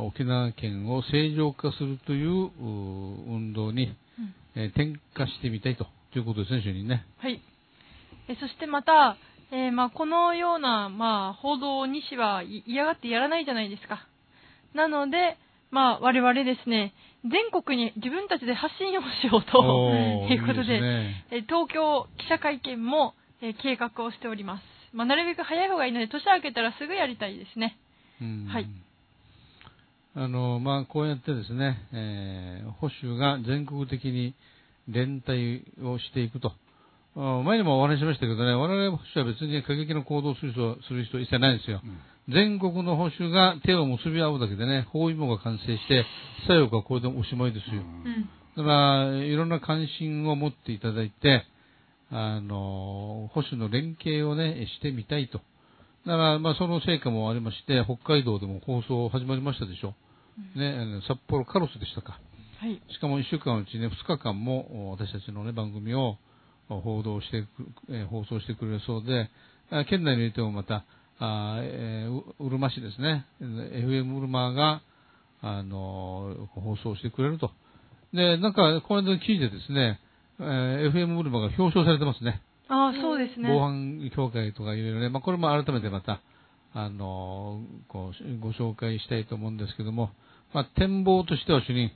[0.00, 7.04] 沖縄県を正常化するという運動に、うん、えー、転化してみたいということですね、主任ね。
[7.18, 7.40] はい。
[8.28, 9.16] えそしてまた、
[9.50, 14.06] えー、まあ、このような、まあ、報道を西は嫌がってやらないじゃないですか。
[14.74, 15.36] なので、
[15.70, 19.92] まあ、我々ですね、全国に自分たちで発信をしようと
[20.32, 24.64] いうことで、いいでね、東京記者会見も、えー、計画をしております。
[24.92, 27.76] まあ、なるべく早い方がいいので、年明けたらすぐやりたいですね。
[28.48, 28.66] はい。
[30.14, 34.34] あの、まあ、こうやってですね、えー、保守が全国的に
[34.88, 36.52] 連帯をしていくと
[37.14, 41.82] 前にもお話ししましたけどね、我々保守は別に過激な行動をする人する人一切ないんですよ。
[41.84, 46.06] うん、全国の保守が手を結び合うだけでね、包囲網が完成して、
[46.46, 47.82] 作用がこれでおしまいですよ。
[47.82, 48.68] うん、だか
[49.12, 51.44] ら、いろんな関心を持っていただいて、
[52.10, 55.42] あの、保守の連携をね、してみたいと。
[56.06, 59.94] だから、まあ、その成果もありまして、北海道でも放送始まりましたでしょ。
[60.56, 62.18] うん、ね、札幌カロスでしたか。
[62.58, 62.82] はい。
[62.92, 66.16] しかも1週間のうちね、2日間も私たちのね、番組を
[66.68, 67.44] 報道して
[67.90, 69.30] え放送してくれるそうで、
[69.86, 70.84] 県内においてもまた、
[71.18, 74.82] あえー、うるま市ですね、FM うるまが、
[75.40, 77.50] あの放送してくれると。
[78.12, 80.00] で、なんか、この間の記事でですね、
[80.38, 82.40] えー、FM うるまが表彰されてますね。
[82.72, 83.50] ああ、そうですね。
[83.52, 86.22] 防犯協会とかいろいろね、まあ、これも改めてまた、
[86.72, 90.10] あのこう、ご紹介したいと思うんですけども、
[90.54, 91.90] まあ、展望としては主任、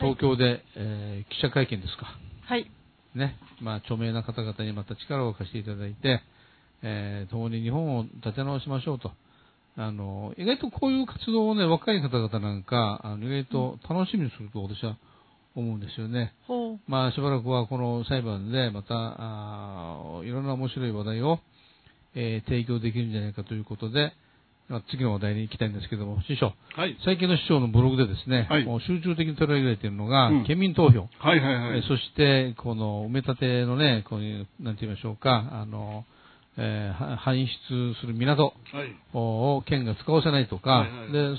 [0.00, 2.06] 東京で、はい、えー、記者会見ですか。
[2.44, 2.68] はい。
[3.14, 6.20] ね、まあ、著名な方々にまた力を貸していただいて、
[6.82, 9.12] えー、共に日本を立て直しましょうと。
[9.76, 14.96] あの、意外とこういう活動をね、若い方々なんか、あの意外と楽しみにすると私は
[15.54, 16.34] 思うんですよね。
[16.86, 21.38] まあ、しばらくはこの裁判でまた、あいろんな面白い話題を、
[22.14, 24.12] えー、提供できるんじゃないかということで、
[24.90, 36.04] 次の話題に行きたいんですけども、師匠、はい、最近の師匠のブログでですね、はい、もう集中的に取り上げられているのが、うん、県民投票、はいはいはい、えそして、この埋め立てのね、こういう、なんて言いましょうか、あの、
[36.58, 38.54] えー、搬出する港
[39.12, 41.36] を県が使わせないとか、はいはい、で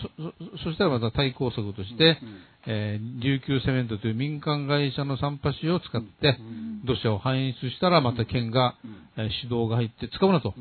[0.57, 6.37] そそしたらまた対抗策として、うん、えー、琉球セメントという民間会社の桟橋を使って、
[6.85, 8.75] 土砂を搬出したらまた県が、
[9.17, 10.53] えー、指導が入って使うなと。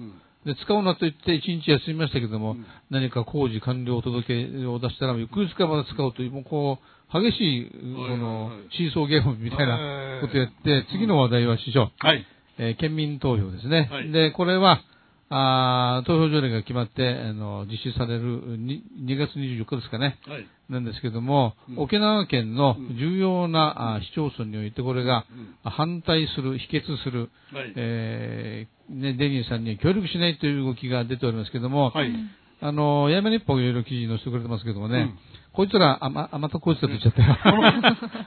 [0.47, 11.91] で、使うなと言って一日休みましたけども、うん、何か工事完了届を出したら、翌日からまた使うという、もうこう、激しい、この、シーソーゲームみたいなことやって、次の話題は師匠。
[11.99, 12.25] はい。
[12.59, 13.89] えー、県民投票ですね。
[13.91, 14.81] はい、で、これは、
[15.29, 20.19] あ投票条例が決まって、あの、実施される 2, 2月24日ですかね。
[20.29, 20.47] はい。
[20.69, 25.27] なんですけども、うん、沖縄県の重要な、うん、市町村においてこれが、
[25.65, 32.13] うん、反対する、否決する、はい、えー、ね、デニーさんに協力しないという動きが出ておりますけども、はい。
[32.61, 35.13] あの、やめ日報いろいろ記事に載せてくれてますけどもね、
[35.53, 37.37] こいつら、あ、ま、あまたこいつらと言っちゃったよ。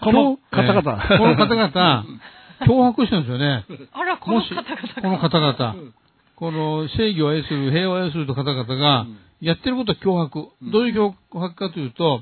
[0.04, 1.18] この 方々。
[1.18, 2.06] この方々、
[2.68, 3.66] 脅迫してるんですよね。
[3.92, 5.02] あら、この方々。
[5.02, 5.76] この方々。
[6.36, 9.08] この正義を愛する、平和を愛する方々が、
[9.42, 10.50] やってることは脅迫。
[10.72, 12.22] どういう脅迫かというと、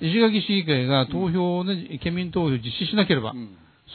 [0.00, 3.34] 石垣市議会が投票をね、県民投票を実施しなければ、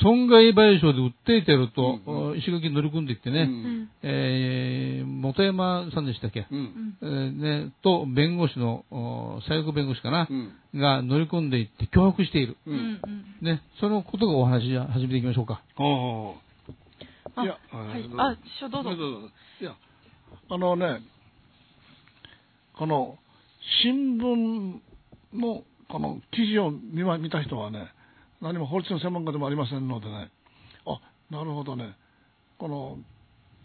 [0.01, 2.37] 損害賠償で訴えてやると、うん。
[2.37, 3.89] 石垣に乗り込んでいってね、うん。
[4.01, 6.97] えー、本山さんでしたっけ、うん。
[7.01, 10.79] えーね、と弁護士の、お最悪弁護士かな、うん。
[10.79, 12.57] が乗り込んでいって脅迫している。
[12.65, 13.01] ううんん。
[13.41, 15.61] ね、そのことがお話し始めていきましょうか。
[17.35, 18.03] あいやはい。
[18.03, 18.21] どうぞ。
[18.21, 19.29] あ師匠どうぞ。
[19.61, 19.75] いや
[20.49, 21.01] あのね
[22.77, 23.17] この
[23.83, 24.79] 新聞
[25.33, 27.91] のこの記事を見ま見た人はね
[28.41, 30.31] 何も法律の専門家でもありませんのでね。
[30.85, 30.99] あ
[31.33, 31.95] なるほどね。
[32.57, 32.97] この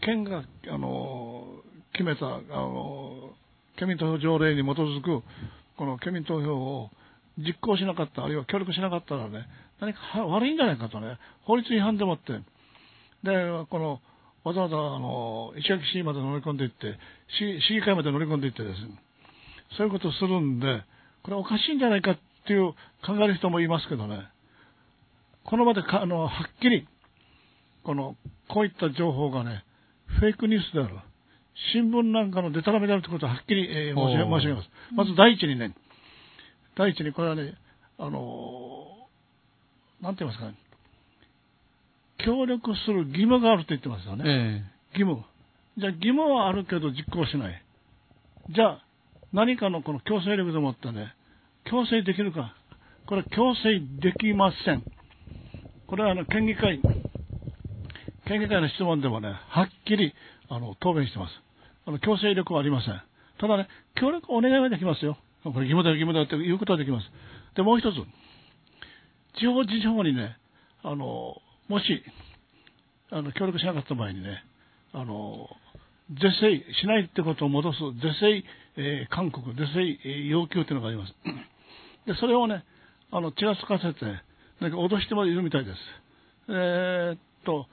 [0.01, 1.47] 県があの
[1.93, 3.31] 決めたあの
[3.77, 5.23] 県民投票条例に基づく
[5.77, 6.89] この県民投票を
[7.37, 9.45] 実行しなかったあるいは協力しなかったらね
[9.79, 12.33] 何か悪いんじゃないかとね法律違反でもって。
[13.23, 13.31] で
[13.69, 14.01] この
[14.43, 16.97] わざわざあの石垣市まで乗り込んでいって
[17.39, 18.99] 市市議会まで乗り込んでいってですね。
[19.77, 20.83] そういうことをするんで
[21.23, 24.29] これおかしいんじゃないかっていう考える人もいますけどね。
[25.45, 26.29] この場でかあのはっ
[26.59, 26.87] きり
[27.83, 28.15] この
[28.49, 29.63] こういった情報がね
[30.19, 30.95] フェイクニュースである
[31.73, 35.73] 新聞なんかのデタラメであるということをはっきり、えー申し上げますまず第一にね
[36.77, 37.53] 第一にこれはね
[37.97, 39.07] あの
[40.01, 40.55] なんて言いますかね
[42.17, 44.23] 協力する義務があると言ってますよね。
[44.25, 45.23] え義務。
[45.77, 47.61] じゃあ義務はあるけど実行しない。
[48.49, 48.85] じゃあ
[49.33, 51.13] 何かのこの強制力でもってね、
[51.69, 52.55] 強制できるか。
[53.05, 54.83] これ強制できません。
[55.87, 56.81] これはあの県議会、
[58.27, 60.13] 県議会の質問でもね、はっきり
[60.49, 61.31] あの答弁してます。
[61.85, 63.01] あの強制力はありません。
[63.39, 65.17] ただね、協力お願いはできますよ。
[65.43, 67.05] これ義務だよ義務だよって言うことはできます。
[67.55, 67.95] で、もう一つ、
[69.39, 70.37] 地方自治法にね、
[70.81, 72.03] あの、もし、
[73.11, 74.43] あの、協力しなかった場合にね、
[74.91, 75.47] あの、
[76.09, 78.43] 是正しないってことを戻す、是正、
[78.77, 81.13] えー勧告、是正、えー要求というのがあります。
[82.07, 82.63] で、それをね、
[83.11, 83.99] あの、ちらつかせて、
[84.61, 85.77] なんか脅してもいるみたいです。
[86.49, 87.65] えーっと、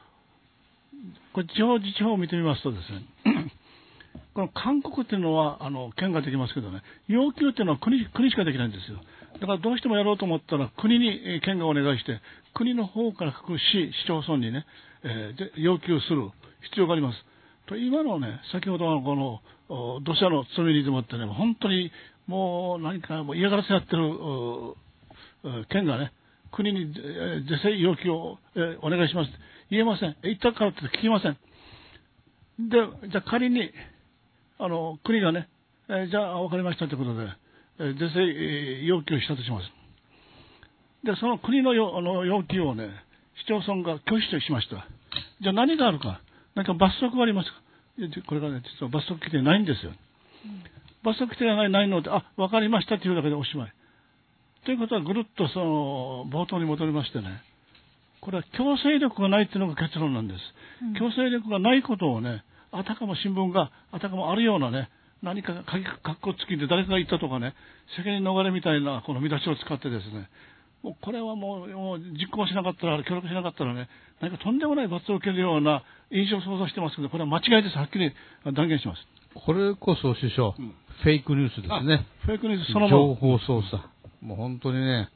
[1.33, 3.51] これ地方自治法を見てみますとですね、
[4.35, 8.99] この勧告っていうのは、あの、県ができますけどね、要求っていうのは国、国しかできないんですよ。
[9.41, 12.21] だからどうしてもやろうと思ったら、国に県がお願いして、
[12.55, 14.67] 国の方から各市、市町村にね、
[15.05, 16.31] えーで要求する
[16.71, 17.19] 必要があります。
[17.67, 21.91] と今のね、先ほどのこの土砂の積み荷でもってね、本当に
[22.27, 24.77] もう何かもう嫌がらせやってる
[25.69, 26.13] 県がね、
[26.53, 29.31] 国にえー是正要求を、えーお願いします。
[29.71, 30.11] 言えません。
[30.11, 31.37] え言ったからって聞きません。
[32.69, 32.77] で、
[33.11, 33.71] じゃあ仮に、
[34.59, 35.49] あの、国がね、
[35.89, 37.27] えーじゃあ分かりましたということで、
[37.81, 39.71] えー是正えー要求したとします。
[41.05, 42.91] で、その国のよあの要求をね、
[43.45, 44.87] 市町村が拒否しました。
[45.41, 46.21] じゃあ何があるか、
[46.55, 47.57] 何か罰則がありますか？
[48.27, 49.93] これがね、実は罰則規定ないんですよ。
[51.03, 53.73] 罰則規定がないないので、あ、分かりましたというだけでおしまい。
[54.65, 57.43] ということはぐるっとその冒頭に戻りましてね、
[58.21, 60.41] これは強制力がないというのが結論なんです。
[60.83, 64.89] うん強制力がないことをね、あたかも新聞が、あたかもあるようなね、
[65.23, 65.79] 何かがか
[66.13, 67.55] っこつきで誰かが言ったとかね、
[67.97, 70.29] 責任逃れみたいなこの見出しを使ってですね、
[70.83, 73.89] もうこれはもうもう実行しなかったら、協力しなかったらね、
[74.21, 77.77] 何かとんでもない罰を受けるような印象を想像してますけど、これは間違いです。
[77.79, 78.13] はっきり
[78.45, 79.03] 断言します。
[79.35, 82.07] これこそ首相、うんフェイクニュースですね。
[82.27, 83.15] フェイクニュースそのも情の。
[83.17, 83.83] 報操作。
[84.23, 85.09] もう本当にね、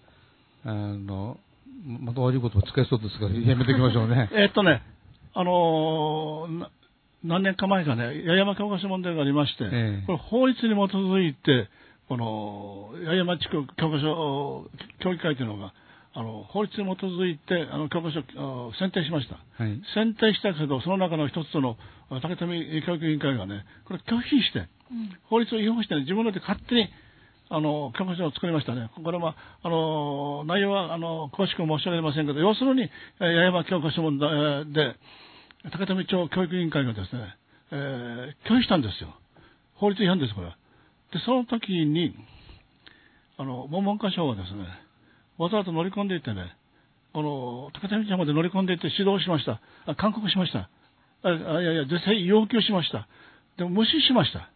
[0.65, 1.39] あの、
[1.87, 4.29] また悪い言葉使いそうですから、やめておきましょうね。
[4.35, 4.83] えーっとね、
[5.33, 6.71] あのーな
[7.25, 11.69] 何年か前かね、八重山教科書問題がありまして、ええこれ法律に基づいて、
[12.09, 15.73] この八重山地区教科書協議会というのが、
[16.15, 19.39] あの法律に基づいてあの教科書を選定しました。
[19.63, 19.81] はい。
[19.95, 21.77] 選定したけど、その中の一つの
[22.11, 24.67] あ竹富教育委員会がね、これ拒否して、うん
[25.29, 26.89] 法律を違反して、ね、自分ので勝手に
[27.49, 28.91] あの教科書を作りましたね。
[29.03, 34.97] これはあの内容はあの詳しく申し上げませんけど、要するに、八重山教科書問題で、
[35.71, 37.37] 竹富町教育委員会がですね、
[37.71, 39.15] えー拒否したんですよ。
[39.75, 40.57] 法律違反です、これは。
[41.13, 42.15] で、その時に、
[43.39, 44.67] あの、文文科省はですね、
[45.39, 46.57] わざわざ乗り込んでいってね、
[47.13, 49.61] この、竹富町まで乗り込んでいって指導しました。
[49.87, 50.69] あ勧告しました。
[51.23, 51.31] あ
[51.61, 53.07] いやいや、絶対要求しました。
[53.57, 54.51] でも無視しました。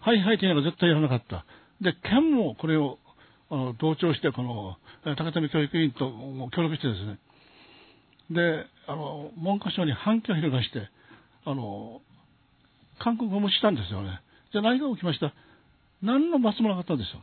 [0.00, 1.44] はいはいというのが絶対やらなかった。
[1.80, 2.98] で、県もこれを
[3.50, 4.76] あの同調して、この、
[5.16, 7.18] 高富教育委員とも協力してですね、
[8.30, 10.88] で、あの、文科省に反響を広がして、
[11.44, 12.00] あの、
[12.98, 14.20] 勧告を無視したんですよね。
[14.52, 15.32] じゃあ何が起きました？
[16.02, 17.20] 何の罰もなかったんですよ。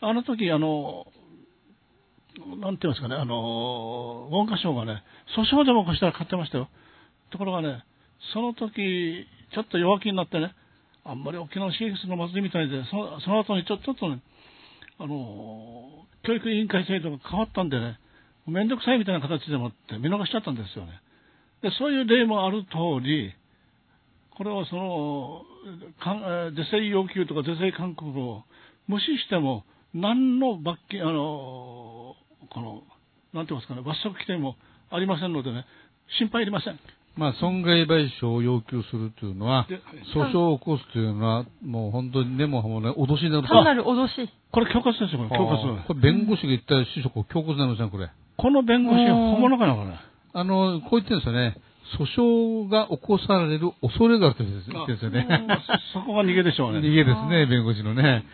[0.00, 1.06] あの時、あの、
[2.60, 5.02] なんて言いますかね、あの、文科省がね、
[5.36, 6.68] 訴訟でも起こしたら勝ってましたよ。
[7.30, 7.84] ところがね、
[8.32, 10.54] その時、ちょっと弱気になってね、
[11.08, 14.20] あんまり沖縄を刺激するのまずいみたいで、そのその後にちょちょっとね、
[14.98, 17.98] あの、教育委員会制度が変わったんでね、
[18.46, 20.92] めんどくさいみたいな形でもって見逃しちゃったんですよね。
[21.62, 23.32] でそういう例もある通り、
[24.36, 25.42] これはその、
[25.98, 28.44] かん是正要求とか是正勧告を
[28.86, 32.16] 無視しても、何の罰金、あの、
[32.50, 32.82] この、
[33.32, 34.56] なんて言いますかね、罰則規定も
[34.90, 35.64] ありませんのでね、
[36.18, 36.78] 心配いりません。
[37.18, 39.80] まあ、損害賠償を要求するというのはで、
[40.14, 44.30] 訴訟を起こすというのは、もう本当に根も葉もね、脅しになる単なる脅し。
[44.52, 45.86] これ恐喝ですよ、これ、恐喝。
[45.88, 48.08] これ弁護士が言った師匠、これ強骨になりません、これ。
[48.36, 49.98] この弁護士は本物かな、これ。
[50.32, 51.56] あの、こう言ってるんですよね。
[51.98, 55.26] 訴訟が起こされる恐れがあると言ってるんですよね。
[55.92, 56.78] そこが逃げでしょうね。
[56.78, 58.24] 逃げですね、弁護士のね。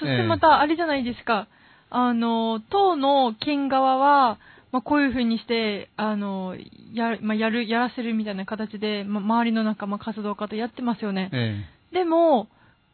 [0.00, 1.46] そしてまた、あれじゃないですか。
[1.90, 4.38] あの、党の県側は、
[4.72, 6.56] まあ、こういうふうにして、あの、
[6.92, 11.30] や、まあ、やる、やらせるみたいな形で、まあ、周りの仲間活動家とやってますよね。
[11.32, 12.48] えでも、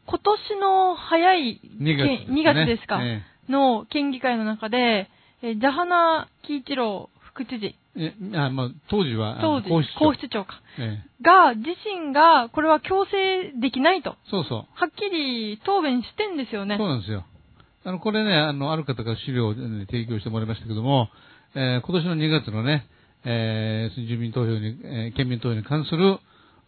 [0.07, 2.41] 今年の早いえ、2月です、ね。
[2.41, 5.09] 2月ですか、えの県議会の中で、
[5.41, 14.65] えー、ジャハナ・キイチロー副知事、ええあまあ、当時は、当時、皇室長か、ええが、自身が、これは強制できないと、そうそう。
[14.73, 16.77] はっきり答弁してんですよね。
[16.77, 17.25] そうなんですよ。
[17.83, 21.09] あの、これね、あの、ある方から資料を、ね、提供してもらいましたけども、
[21.55, 22.85] えー今年の2月のね、
[23.25, 26.19] えー住民投票に、えー県民投票に関する、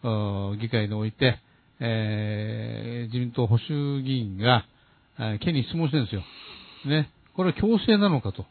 [0.02, 1.38] お議会において、
[1.80, 4.64] えー自民党保守議員が、
[5.18, 6.22] えー県に質問してるんですよ。
[6.86, 7.10] ね。
[7.34, 8.44] これは強制なのかと。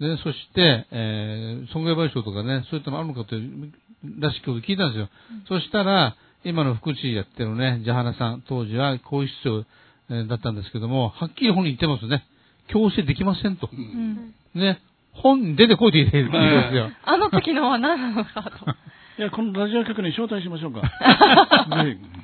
[0.00, 3.72] で、そして、えー損害賠償とかね、そういったのあるのかという、
[4.18, 5.08] らしきことを聞いたんですよ。
[5.48, 9.64] そしたら、今の副知事やってるね、ジャハナさん、当時は皇室長
[10.10, 12.24] えーだったんですけども、はっきり本人言ってますね。
[12.68, 13.68] 強制できませんと。
[13.72, 14.80] うんね。
[15.12, 16.90] 本に出てこいって言ってるんですよ。
[17.04, 18.50] あの時のは何なのかと。
[19.18, 20.80] いや、このラジオ局に招待しましょうか。
[21.84, 22.22] ぜひ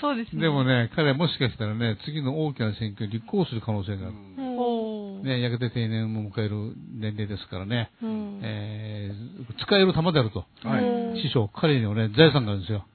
[0.00, 0.42] そうですね。
[0.42, 4.16] でもね、彼はもしかしたらね、次の大きな選挙に立候補する可能性がある。
[4.38, 10.46] おーね、やがて定年を迎える年齢ですからね、うんえー使える玉であると。
[10.62, 10.80] は
[11.16, 12.86] い師匠、彼にはね、財産があるんですよ。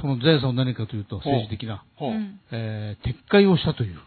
[0.00, 1.82] その財産は何かというと、政治的な、
[2.52, 3.98] えー撤回をしたという。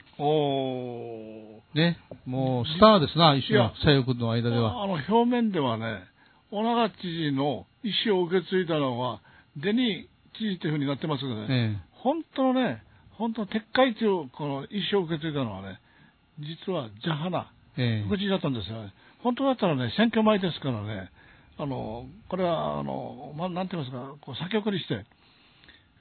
[1.76, 1.98] ね。
[2.26, 4.84] もう、スターですな、一種のいや左翼の間では。
[4.84, 6.04] あの、表面ではね、
[6.52, 9.22] 小長知事の意思を受け継いだのは、
[9.58, 15.80] デニー知事というふうになってますけどね、え本当のね、本当の撤回というこの意思を受け継いだのはね、
[16.40, 18.94] 実はジャハナ、えええ副知事だったんですよね。
[19.22, 21.10] 本当だったらね、選挙前ですからね、
[21.58, 25.06] あの、これは、あの、まあ、なんて言いますか、こう先送りして、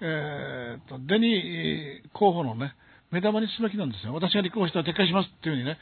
[0.00, 2.74] えーっと、デニー候補のね、
[3.12, 4.14] 目玉にすべきなんですよ。
[4.14, 5.78] 私が立候補したら撤回しますっていうふうにね、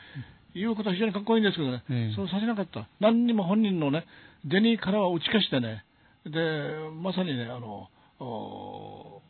[0.54, 2.88] 言うことは非常にかっこいいんですけどね、ええそうさせなかった。
[2.98, 4.04] 何にも本人のね、
[4.44, 5.84] デニーからは打ち消してね、
[6.26, 9.22] で、まさにね、あの、お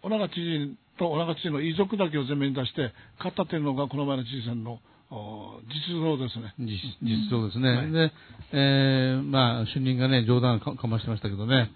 [0.00, 4.78] 小長知事と小長知事の遺族だけを前面に出して、勝ったというのがこの前の知事選の
[5.10, 6.54] お実像ですね。
[6.58, 7.68] 実実情ですね。
[7.68, 8.12] はいで、
[8.52, 11.72] えーまあ、主任がね、冗談かかましてましたけどね、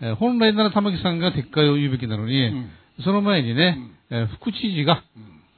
[0.00, 2.70] えー本来なら玉木さんが撤回を言うべきなのに、うん
[3.04, 3.76] その前にね、
[4.10, 5.02] えー副知事が、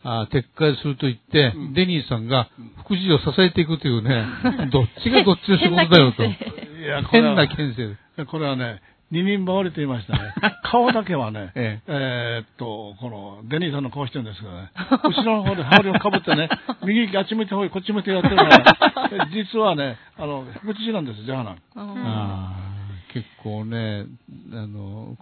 [0.03, 2.49] あー撤回すると言って、うんデニーさんが
[2.85, 4.25] 副知事を支えていくというね、
[4.71, 6.23] どっちがどっちの仕事だよと。
[6.23, 8.27] 変な牽いや、これは変な牽制です。
[8.27, 8.81] これはね、
[9.11, 10.35] 二人羽織と言いましたね。
[10.65, 14.71] 顔だけはね、ええーっと、この、デニーさんの顔してるんですけどね、
[15.03, 16.49] 後ろの方で羽織をかぶってね、
[16.85, 21.55] 右行きあっち向いてほい、こっち向いてやってるから、実はね、あの、副知事なんですよ、ジャハナン。
[21.77, 22.69] うんあー
[23.15, 24.05] 結構ね、
[24.53, 25.17] あの、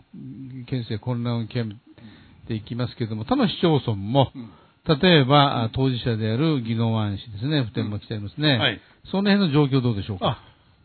[0.67, 1.77] 県政混乱を極め
[2.47, 4.33] ていきますけれども、他の市町村も、
[4.87, 8.57] 例えば、あ当事者である宜野湾市ですね、普天間来てありますね。
[8.59, 8.81] はい
[9.11, 10.27] その辺の状況どうでしょうか？
[10.27, 10.39] あ、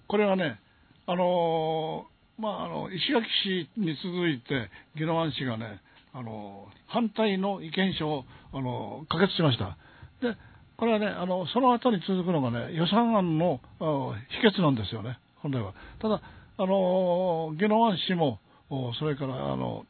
[0.08, 0.60] これはね、
[1.08, 5.80] あのーまあ、あの、石垣市に続いて、宜野湾市がね、
[6.14, 9.78] あのー反対の意見書を、あのー可決しました。
[10.22, 10.36] で、
[10.78, 15.74] これはね、あの、その後に続くのがね、予算案のあ否決なんですよね、本来は。
[16.00, 16.22] ただ、
[16.58, 18.40] あのー宜野湾市も、
[18.70, 19.86] おそれから、あの、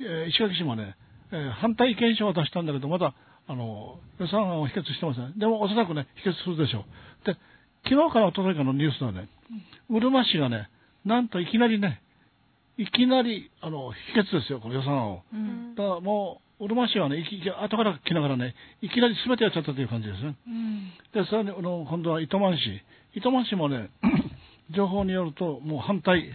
[0.00, 0.96] えー石垣市もね、
[1.32, 3.14] えー反対意見書を出したんだけど、まだ、
[3.46, 5.38] あの、予算案を否決してません。
[5.38, 6.84] でも、おそらくね、否決するでしょ
[7.22, 7.26] う。
[7.26, 7.36] で、
[7.84, 9.28] 昨日から一昨日からのニュースではね、
[9.88, 10.68] うるま市がね、
[11.04, 12.00] なんといきなりね、
[12.78, 15.22] いきなり、あの、否決ですよ、この予算案を。
[15.32, 20.36] うんだからもう、うるま市はね、いき後から来ながらね、いきなり全てやっちゃったという感じですね。
[20.46, 22.82] うんで、さらに、あの、今度は糸満市。
[23.14, 23.90] 糸満市もね、
[24.70, 26.30] 情報によると、もう反対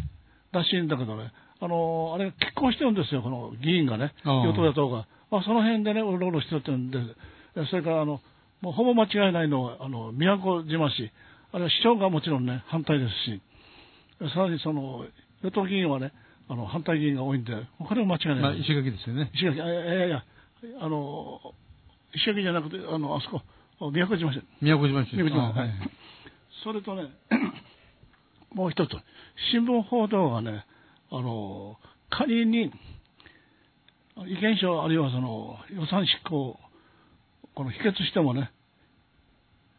[0.51, 1.31] らしいんだけどね、
[1.65, 5.07] あの、あれ、結婚してるんですよ、この議員がね、与党野党が。
[5.31, 6.99] まあ、その辺でね、うろうろしてるってんで、
[7.69, 8.21] それから、あの、
[8.61, 11.11] もうほぼ間違いないのは、あの、宮古島市。
[11.51, 13.41] あれは市長がもちろんね、反対ですし、
[14.33, 15.05] さらにその、
[15.43, 16.11] 与党議員はね、
[16.47, 18.39] あの、反対議員が多いんで、これは間違いない。
[18.41, 19.31] まあ、石垣ですよね。
[19.33, 20.23] 石垣、あいやいやいや、
[20.79, 21.39] あの、
[22.13, 23.29] 石垣じゃなくて、あの、あそ
[23.79, 24.41] こ、宮古島市。
[24.61, 25.69] 宮古島市宮古島あはい
[26.63, 27.09] それとね、
[28.53, 28.91] もう一つ、
[29.51, 30.65] 新聞報道がね、
[31.17, 31.77] あの、
[32.09, 32.73] 仮に、
[34.27, 36.59] 意見書あるいはその予算執行、
[37.53, 38.51] この否決してもね、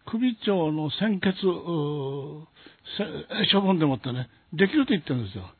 [0.06, 1.36] 首長の専決
[3.52, 5.50] 処分でもってね、できると言ってるんですよ。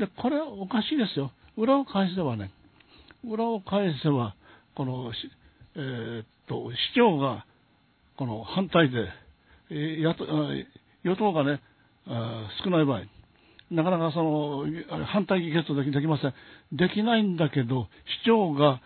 [0.00, 1.30] で、これはおかしいですよ。
[1.56, 2.50] 裏を返せばね、
[3.24, 4.34] 裏を返せば、
[4.74, 5.12] この、
[5.76, 7.46] えー、っと、市長が、
[8.16, 9.08] この反対で、
[9.70, 10.24] 野党
[11.04, 11.60] 与党がね、
[12.64, 13.02] 少ない場合、
[13.70, 14.66] なかなかその、
[15.06, 16.34] 反対議決できません。
[16.72, 17.88] できないんだけど、
[18.22, 18.80] 市長が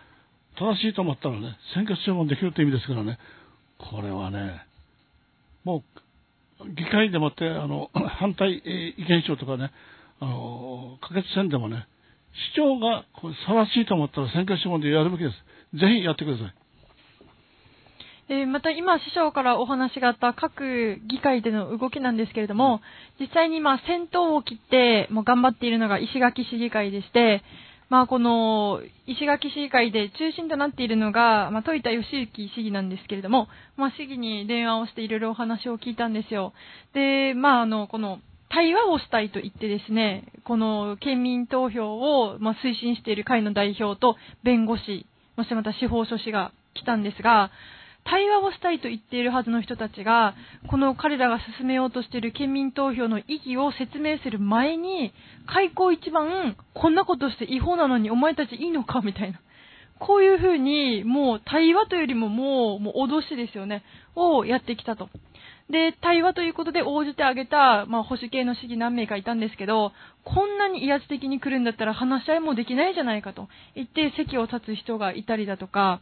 [0.57, 3.17] 正しいと思ったらね、選挙処分できるという意味ですからね、
[3.77, 4.61] これはね、
[5.63, 5.83] も
[6.61, 8.61] う、議会でもって、あの、 反対
[8.97, 9.71] 意見書とかね、
[10.19, 11.87] あの、可決戦でもね、
[12.53, 15.79] 市長がこれ正しいと思ったら選挙処分でやるべきです。
[15.79, 16.53] ぜひやってください。
[18.27, 22.81] えまた今、師匠からお話があった各議会での動きなんですけれども、
[23.19, 27.43] 実際に今、先頭を切ってもう頑張っているのが石垣市議会でして、
[27.89, 33.47] まあ、この石垣市議会で中心となっているのが、まあ、豊田義行市議なんですけれども、
[33.77, 36.53] まあ、市議に電話をしていろいろお話を聞いたんですよ。
[36.93, 38.19] で、まあ、あの、この、
[38.49, 45.05] 対話をしたいと言ってですね、この県民投票を、ま推進している会の代表と弁護士、
[45.35, 47.51] そしてまた司法書士が来たんですが、
[48.05, 50.35] 対話をしたいと言っているはずの人たちが、
[50.69, 55.11] この彼らが進めようとしている県民投票の意義を説明する前に、
[55.47, 59.39] 開口一番、こんなことして違法なのにお前たちいいのかみたいな。
[59.97, 63.83] こういうふうに、もう対話というよりももう、もう脅しですよね。
[64.15, 65.09] をやってきたと。
[65.69, 69.93] で、対話ということで応じてあげた、まあ、保守系の市議何名かいたんですけど、
[70.23, 76.01] こんなに威圧的に来るんだったら話し合いもできないじゃないかと言って席を立つ人がいたりだとか、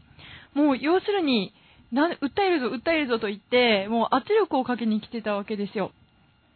[0.54, 1.54] もう要するに、
[1.94, 5.92] な、訴えるぞ、訴えるぞと言って、もう圧力をかけに来てたわけですよ。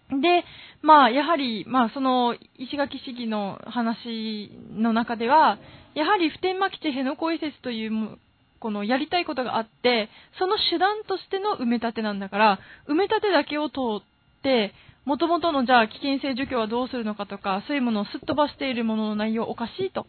[0.09, 0.43] で、
[0.81, 5.59] まあ、やはり、まあ、その、石垣市議の話の中では、
[5.93, 8.17] やはり普天間基地辺野古移設という、
[8.59, 10.09] このやりたいことがあって、
[10.39, 14.73] その手段としての埋め立てなんだから、埋め立てだけを通って、
[15.05, 20.07] もともとのじゃあ危険性除去はどうするのかとか、そういうものをすっ飛ばしているものの内容おかしいと。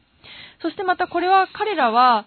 [0.62, 2.26] そしてまたこれは彼らは、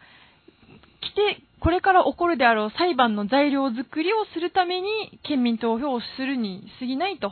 [1.01, 7.31] 来て、これから起こるであろう裁判の材料作りをするために県民投票をするに過ぎないと。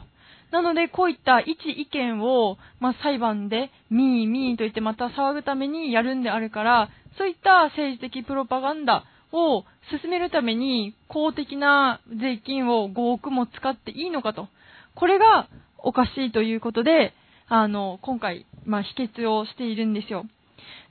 [0.52, 9.64] なので、こういった一意見を、まあ、裁判で、ミーミーと言ってまた騒ぐためにやるんであるから、そういった政治的プロパガンダを
[10.02, 14.48] 進めるために、公的な税金を5億も使っていいのかと。
[14.96, 17.14] これがおかしいということで、
[17.48, 20.26] あの、今回、まあ、否決をしているんですよ。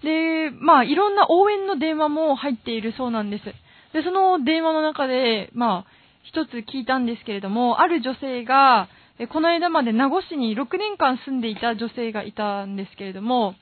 [0.03, 3.45] で、まあ、いろんな応援の電話も入っているそうなんです。
[3.93, 5.91] で、その電話の中で、まあ、
[6.23, 8.89] 一つ聞いたんですけれども、ある女性が、
[9.33, 13.55] この間まで名護市に6年間住んでいた女性がいたんですけれども、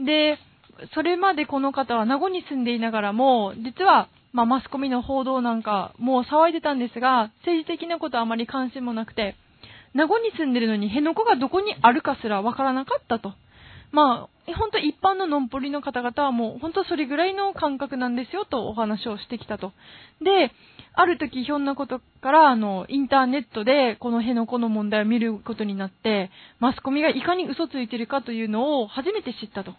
[0.00, 0.38] で、
[0.94, 9.36] それまでこの方は名護に住んでいながらも、実は、まあ、マスコミの報道なんかもう騒いでたんですが、政治的なことはあまり関心もなくて、
[9.94, 13.34] 名護に住んでるのに辺野古がどこにあるかすらわからなかったと。
[13.92, 19.72] まあ、本当一般ののんぽりの方々はもう本当それぐらいの感覚なんですよとお話をしてきたと。
[20.20, 20.50] で、
[20.94, 26.30] ある時ひょんなことからあのインターネットでこの辺のこの問題を見ることになって
[26.60, 29.72] マスコミがいかに嘘ついてるかというのを初めて知ったと。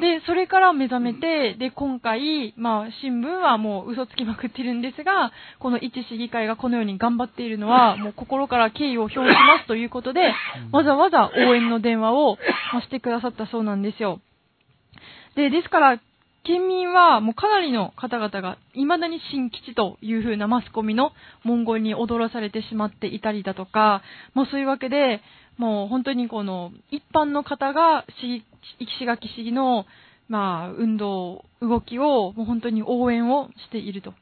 [0.00, 10.32] で、それから目覚めて、で、今回、まあ新聞はもう嘘つきまくってるんですが、この一市議会がこのように頑張っているのはもう心から敬意を表しますということで、
[10.72, 12.38] わざわざ応援の電話を
[12.82, 14.20] してくださったそうなんですですよ。
[15.36, 16.00] で、ですから、
[16.44, 21.12] 県民はもうかなりの方々が未だに新基地という風なマスコミの
[21.44, 24.02] 文言に踊らされてしまっていたりだとか、
[24.34, 25.20] もうそういうわけで、
[25.58, 28.06] もう本当にこの一般の方が
[28.78, 29.84] 石垣市議の
[30.28, 34.14] まあ運動、動きをもう本当に応援をしていると。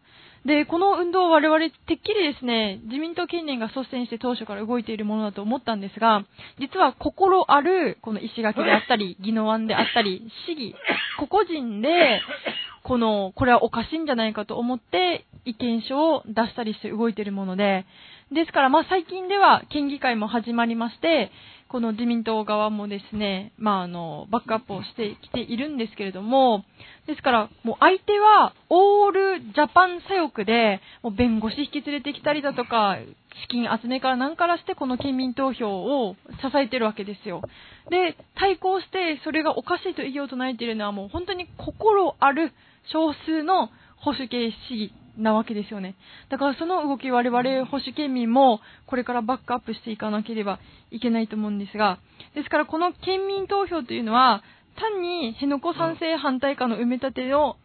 [0.46, 6.24] で、この運動は我々てっきりですね、自民党近年が率先して当初から動いているものだと思ったんですが、
[6.60, 10.74] 実は心ある、この石垣であったり、 宜野湾であったり、市議、
[11.18, 12.22] 個々人で、
[12.84, 17.84] この、これはおかしいんじゃないかと思って、意見書を出したりして動いているもので、
[18.32, 21.30] ですから、まあ最近では県議会も始まりまして、
[21.68, 26.64] この自民党側もですね、まあ、あの、バックアップをしてきているんですけれども、
[27.08, 32.98] ですから、もう相手は、オールジャパン左翼で、もう弁護士引き連れてきたりだとか、
[33.42, 37.42] 資金集めから何からしてこの県民投票を支えてるわけですよ。
[37.90, 42.52] で、対抗してそれがおかしいと異議を唱えているのはもう本当に心ある
[42.92, 45.94] 少数の保守系市議なわけですよね。
[46.28, 50.58] だからその動き我々保守県民もこれからバックアップしていかなければ
[50.90, 51.98] いけないと思うんですが、
[52.34, 54.42] ですからこの県民投票というのは、
[54.76, 57.56] 単に辺野古賛成反対かの埋め立てを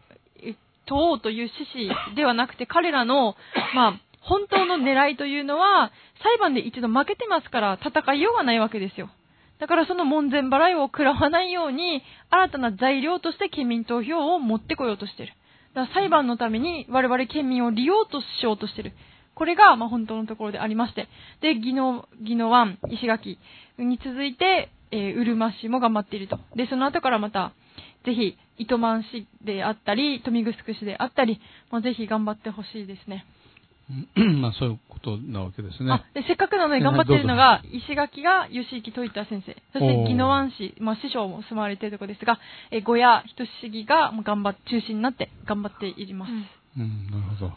[0.86, 3.36] 問おうという趣旨ではなくて、彼らの、
[3.74, 5.92] まあ、本当の狙いというのは、
[6.22, 9.10] 裁判で一度負けてますから戦いようがないわけですよ。
[9.58, 15.34] だからその門前払いを食らわないように、新たな材料として県民投票を持ってこようとしている。
[15.74, 18.92] だ裁判のために我々県民を利用としようとしてる。
[19.34, 21.08] これが、まあ、本当のところでありまして。
[21.40, 23.38] で、宜野、宜野湾、石垣
[23.78, 26.38] に続いて、えー、うるま市も頑張っていると。
[26.54, 27.52] で、その後からまた、
[28.04, 33.24] ぜひ、糸満市であったり、豊見城市であったり、まあ、ぜひ頑張ってほしいですね。
[34.40, 36.02] まあそういうことなわけですね。
[36.14, 42.38] でせっかくなので頑張っているのが、石垣が吉行といった先生、そして宜野湾市、まあ、師匠も住まわれているところですが、
[42.70, 46.30] え小屋仁重が頑張っ中心になって頑張っています。
[46.76, 47.52] うん、うん、なるほど。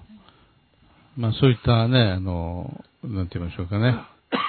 [1.17, 3.95] まあそういったね、あの、なんて言いましょうかね、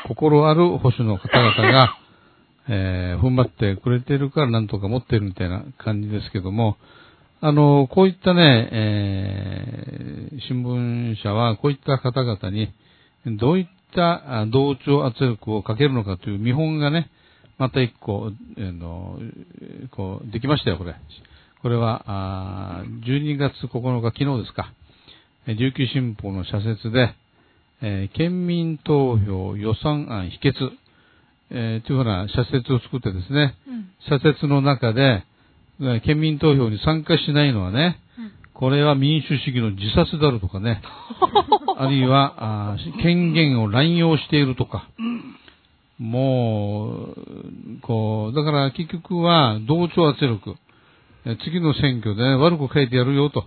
[0.08, 1.96] 心ある保守の方々が、
[2.68, 6.76] えー、踏ん張ってくれてるからなんとか持ってるみたいな感じですけども、
[7.40, 12.72] あの、こういったね、えー、新聞社はこういった方々に
[13.38, 17.10] どういった同調圧力をかけるのかという見本がね、
[17.58, 19.18] また一個、えー、の
[19.90, 20.94] こうできましたよ、これ。
[21.62, 24.72] これは、あ12月9日、昨日ですか。
[25.46, 27.14] 琉球新報の社説で、
[27.82, 30.58] えー、県民投票予算案否決、
[31.50, 35.24] えー、というふうな社説を作ってですね、うん、社説の中で、
[36.04, 37.98] 県民投票に参加しないのはね、
[38.54, 40.80] これは民主主義の自殺であるとかね、
[41.76, 44.88] あるいはあ権限を乱用しているとか、
[45.98, 50.56] もう、こう、だから結局は同調圧力、
[51.44, 53.44] 次の選挙で、ね、悪く書いてやるよと。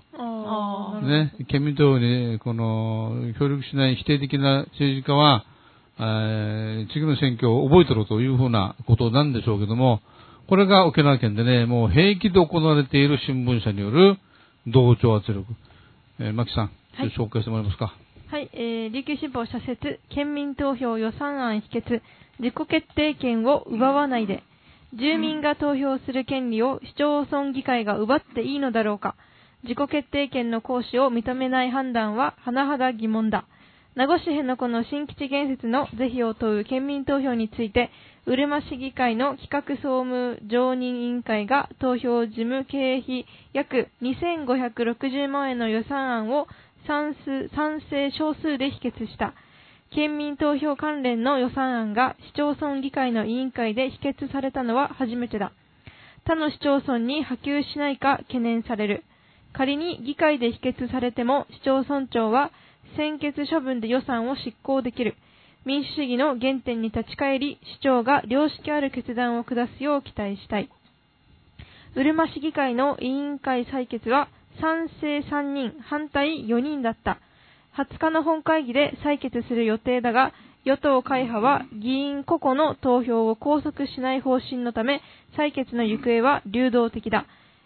[1.01, 5.45] ね、県民投票に、この、協力しない否定的な政治家は、
[5.99, 10.01] えー、次の選挙を覚えてろというふうなことなんでしょうけども、
[10.49, 14.17] これが沖縄県でね、もう平気で行われている新聞社による
[14.65, 15.45] 同調圧力。
[16.19, 17.93] えー、牧さん、はい、紹介してもらえますか？
[18.31, 22.01] はい、えー、琉球新報社説、県民投票予算案否決、
[22.39, 24.41] 自己決定権を奪わないで、
[24.95, 29.15] 住民が投票する権利を市町村議会が奪っていいのだろうか。
[29.63, 33.45] 自己決定権の行使を認めない判断は甚だ疑問だ。
[33.95, 37.89] 名護市辺野古の新基地建設の是非を問う県民投票について、
[38.27, 46.47] うるま市議会の企画総務常任委員会が投票事務経費約2560万円の予算案を
[46.85, 47.15] 賛
[47.89, 49.33] 成少数で否決した。
[49.91, 55.51] 県民投票関連の予算案が市町村議会の委員会で否決されたのは初めてだ。
[56.25, 59.03] 他の市町村に波及しないか懸念される。
[59.51, 62.51] 仮に議会で否決されても市町村長は
[62.95, 65.15] 先決処分で予算を執行できる。
[65.65, 70.69] 民主主義の原点に立ち返り、市長が良識ある決断を下すよう期待したい。
[71.95, 74.29] うるま市議会の委員会採決は
[74.61, 77.19] 賛成3人、反対4人だった。
[77.77, 80.33] 20日の本会議で採決する予定だが、
[80.65, 85.01] 与党会派は議員個々の投票を拘束しない方針のため、
[85.37, 87.25] 採決の行方は流動的だ。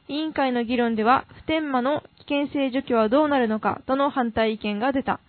[0.10, 5.20] 委員会の議論では、普天間の危険性除去はどうなるのかとの反対意見が出た。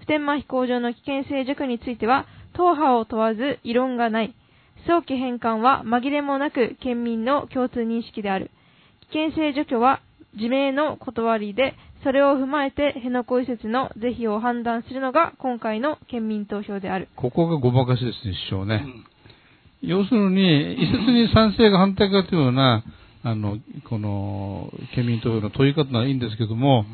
[0.00, 4.34] 普天間飛行場の危険性除去については、党派を問わず異論がない。
[4.86, 8.50] 早期返還は紛れもなく県民の共通認識である。
[9.10, 10.00] 危険性除去は
[10.34, 11.74] 自明の断りで、
[12.04, 17.08] それを踏まえて辺野古移設の是非を判断するのが今回の県民投票である。
[17.16, 18.84] ここがごまかしですね、師匠ね。
[19.82, 22.84] うん、要するに、移設に賛成か反対かというような、
[23.22, 23.58] あの、
[23.88, 26.84] この、県民投票の問い方はいいんですけども、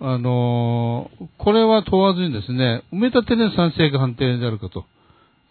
[0.00, 4.84] あの、これは問わずにですね、埋め立てで賛成か反対であるかと。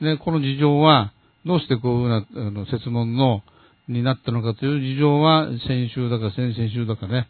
[0.02, 1.14] ね、この事情は、
[1.46, 3.42] どうしてこういうな、あの、説問の、
[3.88, 7.28] になったのかという事情は、先週だか先々週だかね、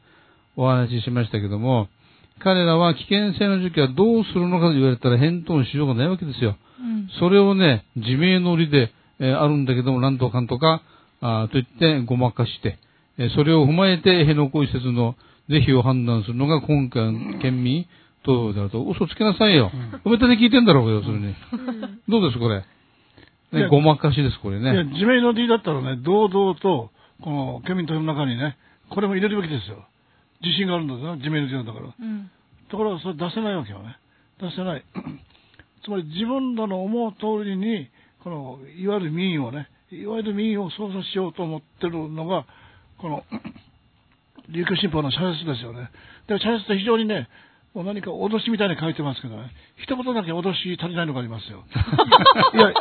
[0.55, 1.88] お話ししましたけども、
[2.39, 6.57] 彼らは危険性の時期はどうするのかと言われたら返答のしようがないわけですよ。
[6.80, 10.82] うん、それをね、自明のりで、えー、あるんだけども、なんとかんとか、
[11.22, 12.78] あと言ってごまかして、
[13.18, 15.16] えそれを踏まえて辺野古移設の
[15.49, 17.86] 是非を判断するのが今回の県民
[18.24, 19.72] 投票であると、嘘つけなさいよ。
[20.03, 21.36] 埋め立て聞いてんだろうが、要するに。
[22.09, 22.63] どうです、これ？
[23.51, 24.74] ね、ごまかしです、これね。
[24.74, 26.89] いや、自明の D だったらね、堂々と、
[27.22, 28.57] この県民投票の中にね、
[28.89, 29.86] これも入れるべきですよ。
[30.41, 31.93] 自信があるんだぞ、自明の D なんだから。
[31.97, 32.32] うん、
[32.70, 33.95] ところが、それ出せないわけよね。
[34.41, 34.84] 出せない。
[35.86, 37.88] つまり自分らの思う通りに、
[38.24, 39.70] この、いわゆる民意をね、
[40.01, 42.45] いわゆる民意を操作しようと思ってるのが、
[42.99, 43.23] この、
[44.49, 45.89] 琉球新報の社説ですよね。
[46.27, 47.27] で、社説って非常にね、
[47.73, 49.51] もう何か脅しみたいに書いてますけどね、
[49.83, 51.65] 一言だけ脅し足りないのがありますよ。
[52.55, 52.73] いや、い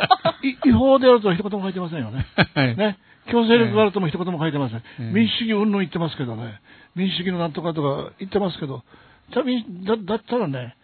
[0.69, 2.25] 違法であるとは一言も書いてませんよね。
[2.53, 2.77] はい。
[2.77, 2.97] ね。
[3.29, 4.77] 強制力があるとも一言も書いてません。
[4.77, 6.61] ええ民主主義云々言ってますけどね。
[6.95, 8.83] 民主主義のなんとかとか言ってますけど、
[9.31, 10.75] じゃあ民だだったらね、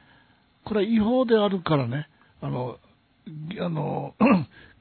[0.65, 2.07] これは違法であるからね、
[2.41, 2.77] あの、
[3.59, 4.13] あの、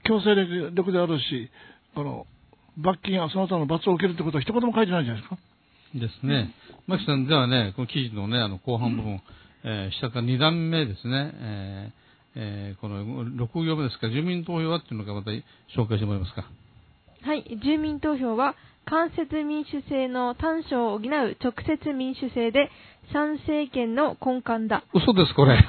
[0.05, 0.35] 強制
[0.75, 1.51] 力であるし、
[1.95, 2.27] あの、
[2.79, 5.39] 罰金やその他の罰を受けるってことは一言も書いてないじゃないですか。
[5.95, 6.55] ですね。
[6.87, 9.21] 牧さん、ではね、この記事のね、あの、後半部分、
[9.65, 12.01] えー下から2段目ですね、えー
[12.37, 16.45] えーこの6行目ですから、住民投票はっていうのがまた紹介してもらえますか。
[17.23, 18.55] はい、住民投票は
[18.87, 22.71] 間接民主制の短所を補う直接民主制で
[23.13, 24.85] 参政権の根幹だ。
[24.95, 25.59] 嘘です、これ。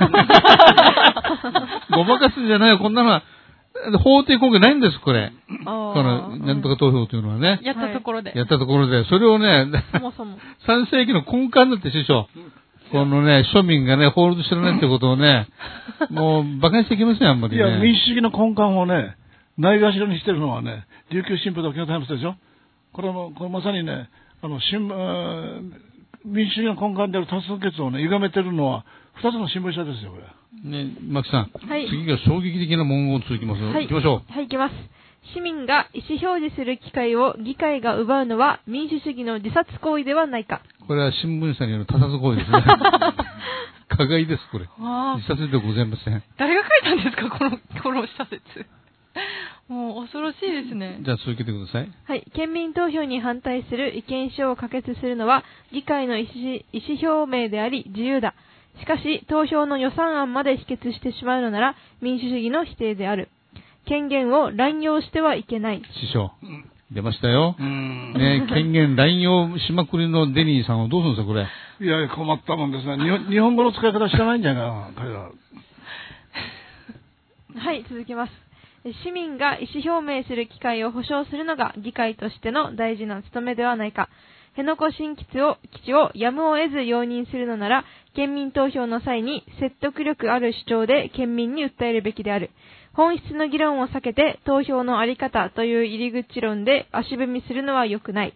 [1.92, 3.24] ごまかすんじゃないよ、こんなのは。
[4.04, 5.32] 法的根拠ないんです、これ。
[5.66, 7.60] ここの、なんとか投票というのはね。
[7.64, 8.34] やったところで。
[8.36, 10.38] やったところで、それをね、そもそも。
[10.66, 12.28] 参政権の根幹だって師匠。
[12.92, 15.48] このね、庶民がね、法律知らないってことをね、
[16.12, 17.64] もう、馬鹿にしちゃいけません、あんまりね。
[17.64, 19.16] いや、民主主義の根幹をね、
[19.58, 22.36] ないがしろにしてるのはね、琉球新報と沖縄タイムズでしょ。
[22.94, 24.10] これも、これまさにね、
[24.42, 25.72] あの、新聞、
[26.26, 28.86] 民主主義の根幹である多数決をね、歪めてるのは、
[29.16, 30.84] 二つの新聞社ですよ、これ。
[30.84, 31.52] ね、マキさん。
[31.52, 33.70] はい次が衝撃的な文言続きますよ。
[33.70, 34.76] はい行きましょはい、いきます。
[35.34, 40.62] 市民が意思表示する機会を議会が奪うのは民主主義の自殺行為ではないか。
[40.84, 40.88] う。
[40.88, 42.64] これは新聞社による他殺行為ですね。
[43.90, 44.68] 加害です、これ。
[45.18, 46.24] 自殺ではございません。
[46.38, 48.66] 誰が書いたんですか、この、この社説。
[49.68, 51.00] もう恐ろしいですね。
[51.02, 51.90] じゃあ続けてください。
[52.06, 56.36] はい、県民投票に反対する意見書を可決するのは議会の意思
[56.74, 58.34] 意思表明であり自由だ。
[58.80, 63.30] しかし、投票の予算案まで否決してしまうのなら民主主義の否定である。
[63.86, 65.82] 権限を乱用してはいけない。
[66.02, 66.32] 師匠。
[66.92, 67.56] 出ましたよ。
[67.58, 71.48] うんね、権限乱用しまくりのデニーさんをどうするんですか、これ。
[71.86, 72.98] いやいや、困ったもんですね。
[72.98, 75.32] 日本日本語の使い方知らないんじゃないかな、彼ら。
[77.56, 78.32] はい、続きます。
[79.04, 84.10] 市民が意思表明する機会を保障するのが議会としての大事な務めではないか。
[84.52, 87.86] 辺野古新基地を基地をやむを得ず容認するのなら、
[88.16, 92.52] 県民投票の際に説得力ある主張で県民に訴えるべきである。
[92.94, 98.34] 本質の議論を避けて投票のあり方という入り口論で足踏みするのは良くない。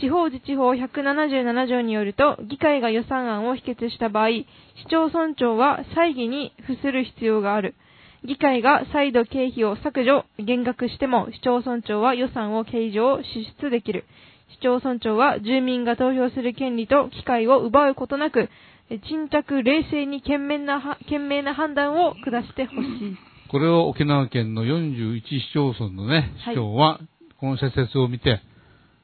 [0.00, 4.46] 地方自治法177条によると、議会が予算案を否決した場合、市
[4.90, 7.74] 町村長は再議に付する必要がある。
[8.24, 14.04] 議会が再度経費を削除、減額しても、市町村長は予算を計上、支出できる。
[14.52, 18.48] 市町村長は住民が投票する権利と機会を奪うことなく、
[18.90, 23.16] え沈着冷静に賢明なは、賢明な判断を下してほしい。
[23.50, 27.00] これを沖縄県の41市町村のね、はい市長は、
[27.38, 28.40] この施設を見て、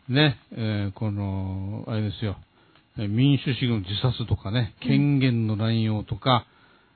[0.09, 2.37] ね、えーこの、あれですよ、
[2.99, 6.47] えー民主主義の自殺とかね、権限の乱用とか、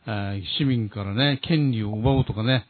[0.06, 2.66] えー市民からね、権利を奪うとかね、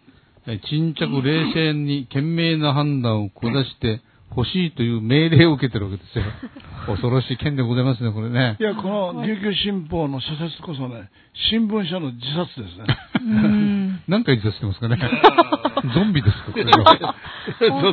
[0.47, 4.01] えー沈着冷静に賢明な判断を下して
[4.35, 6.25] ほしいという命令を受けてるわけですよ。
[6.87, 8.63] 恐ろしい権でございますね、これねい。
[8.63, 11.11] や、この琉球新報の社説こそね、
[11.51, 12.85] 新聞社の自殺ですね。
[13.21, 14.01] うん。
[14.09, 14.99] 何回自殺してますかね。
[15.95, 17.15] ゾンビですか、これは。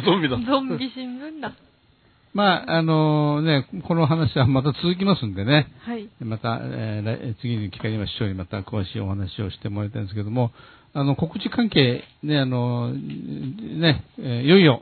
[0.02, 0.38] ゾンビだ。
[0.38, 1.52] ゾンビ新聞だ。
[2.34, 6.08] まあ、あのね、この話はまた続きますんでね、はい。
[6.20, 10.52] また、えー来次の機会には市長にまた詳しいお話をしてもらいたいんですけども、
[10.94, 14.82] あの、告知関係、ね、あの、ね、えーいよいよ、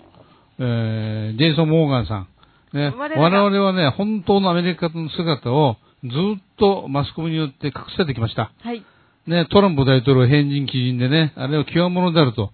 [0.60, 2.28] えージェイソン・モーガンさん、
[2.74, 6.12] ね、我々はね、本当のアメリカの姿をずっ
[6.58, 8.52] とマスコミによって隠されてきました。
[8.62, 8.84] はい。
[9.28, 12.52] ね、トランプ大統領変人基人でね、あれは極物であると。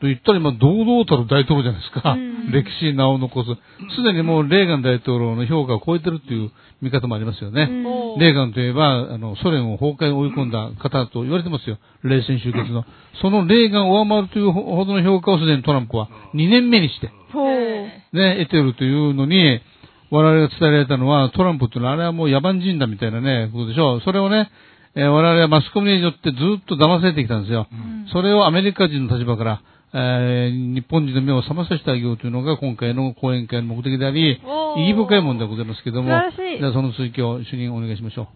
[0.00, 2.12] と言ったら今、堂々たる大統領じゃないですか。
[2.12, 3.48] うん歴史に名を残す。
[3.96, 6.50] すでにもうレーガン大統領の評価を超えてるっていう
[6.82, 7.62] 見方もありますよね。
[7.70, 7.72] う
[8.18, 11.78] んレーガンといえば、あの、ソ連を崩壊に追い込んだ方と言われてますよ。
[12.02, 12.84] 冷戦終結の。
[13.22, 17.50] そのレーガンを上回るというほどの評価をすでにトランプは2年目にして、ほう。
[17.50, 19.60] えね、得てるというのに、
[20.10, 24.00] 我々が伝えられたのは、トランプっていうのはあれはもう野蛮人だみたいなね、ことでしょう。
[24.02, 24.50] それをね、
[24.94, 27.62] えー我々はマスコミによってずっと騙されてきたんですよ。
[27.62, 29.62] んそれをアメリカ人の立場から、
[29.96, 34.32] えー日本人の目を覚まさせてあげようというのが今回の講演会の目的であり、
[34.76, 38.26] 意義深いものでございますけども、じゃあその続きを主任お願いしましょう。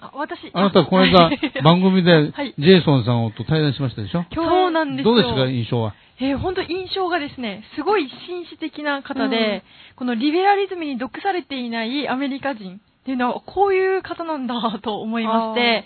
[0.00, 0.38] あ、私。
[0.54, 1.30] あなたこの間
[1.62, 4.24] 番組で はいジェイソンさんと対談しましたでしょ？
[4.34, 5.14] そうなんですよ。
[5.14, 5.94] どうですか、印象は？
[6.18, 9.64] えー本当印象がですね、すごい紳士的な方で、
[9.96, 15.84] このリベラリズムに毒されていないアメリカ人っていうのは、こういう方なんだと思いまして、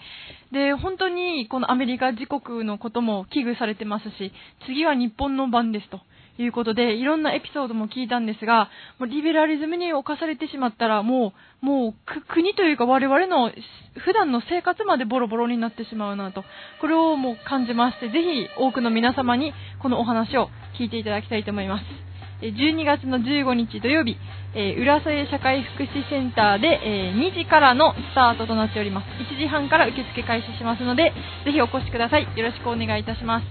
[0.53, 4.33] で、本当にこのアメリカ自国のことも危惧されてますし、
[4.67, 6.01] 次は日本の番ですと
[6.39, 13.51] いうことで、いろんなエピソードも聞いたんですが、もうリベラリズムに侵されてしまったら、もう、もうく国というか我々の
[13.97, 16.45] 普段の生活までボロボロになってしまうなと、
[16.83, 22.06] これをもう感じまして、ぜひ多くの皆様にこのお話を聞いていただきたいと思います。
[22.43, 24.17] え12月の15日土曜日、
[24.55, 29.07] えー浦添社会福祉センターで、えー2時からのスタートとなっております。
[29.35, 31.13] 1時半から受付開始しますので、
[31.45, 32.25] ぜひお越しください。
[32.25, 33.47] よろしくお願いいたします。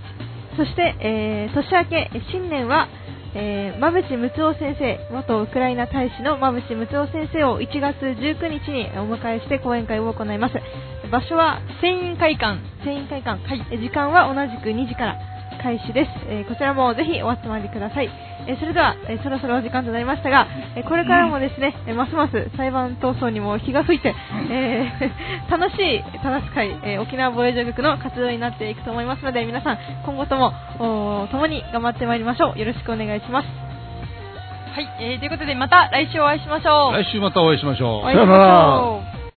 [0.58, 2.88] そして、えー年明け、え新年は、
[3.34, 10.56] えー、馬淵睦夫先生、元ウクライナ大使の馬淵睦夫先生を1月19日にお迎えして講演会を行います。
[11.12, 12.60] 場所は船員会館。
[12.84, 16.10] 船員会館、はい、え時間は同じく2時から開始です。
[16.28, 18.10] えーこちらもぜひお集まりください。
[18.48, 24.14] えーそれでは、えーそろそろお時間となりましたが、えーこれからもですね、えーますます裁判闘争にも火が吹いて、
[24.50, 30.54] えー 楽しい正し会、えー沖縄防衛上局の活動になっていくと思いますので、皆さん今後とも
[31.32, 32.60] 共に頑張ってまいりましょう。
[32.60, 33.48] よろしくお願いします。
[34.76, 36.94] はい、えーということでまた来週お会いしましょう。
[36.94, 38.00] 来週またお会いしましょう。
[38.02, 39.15] お会いしましょう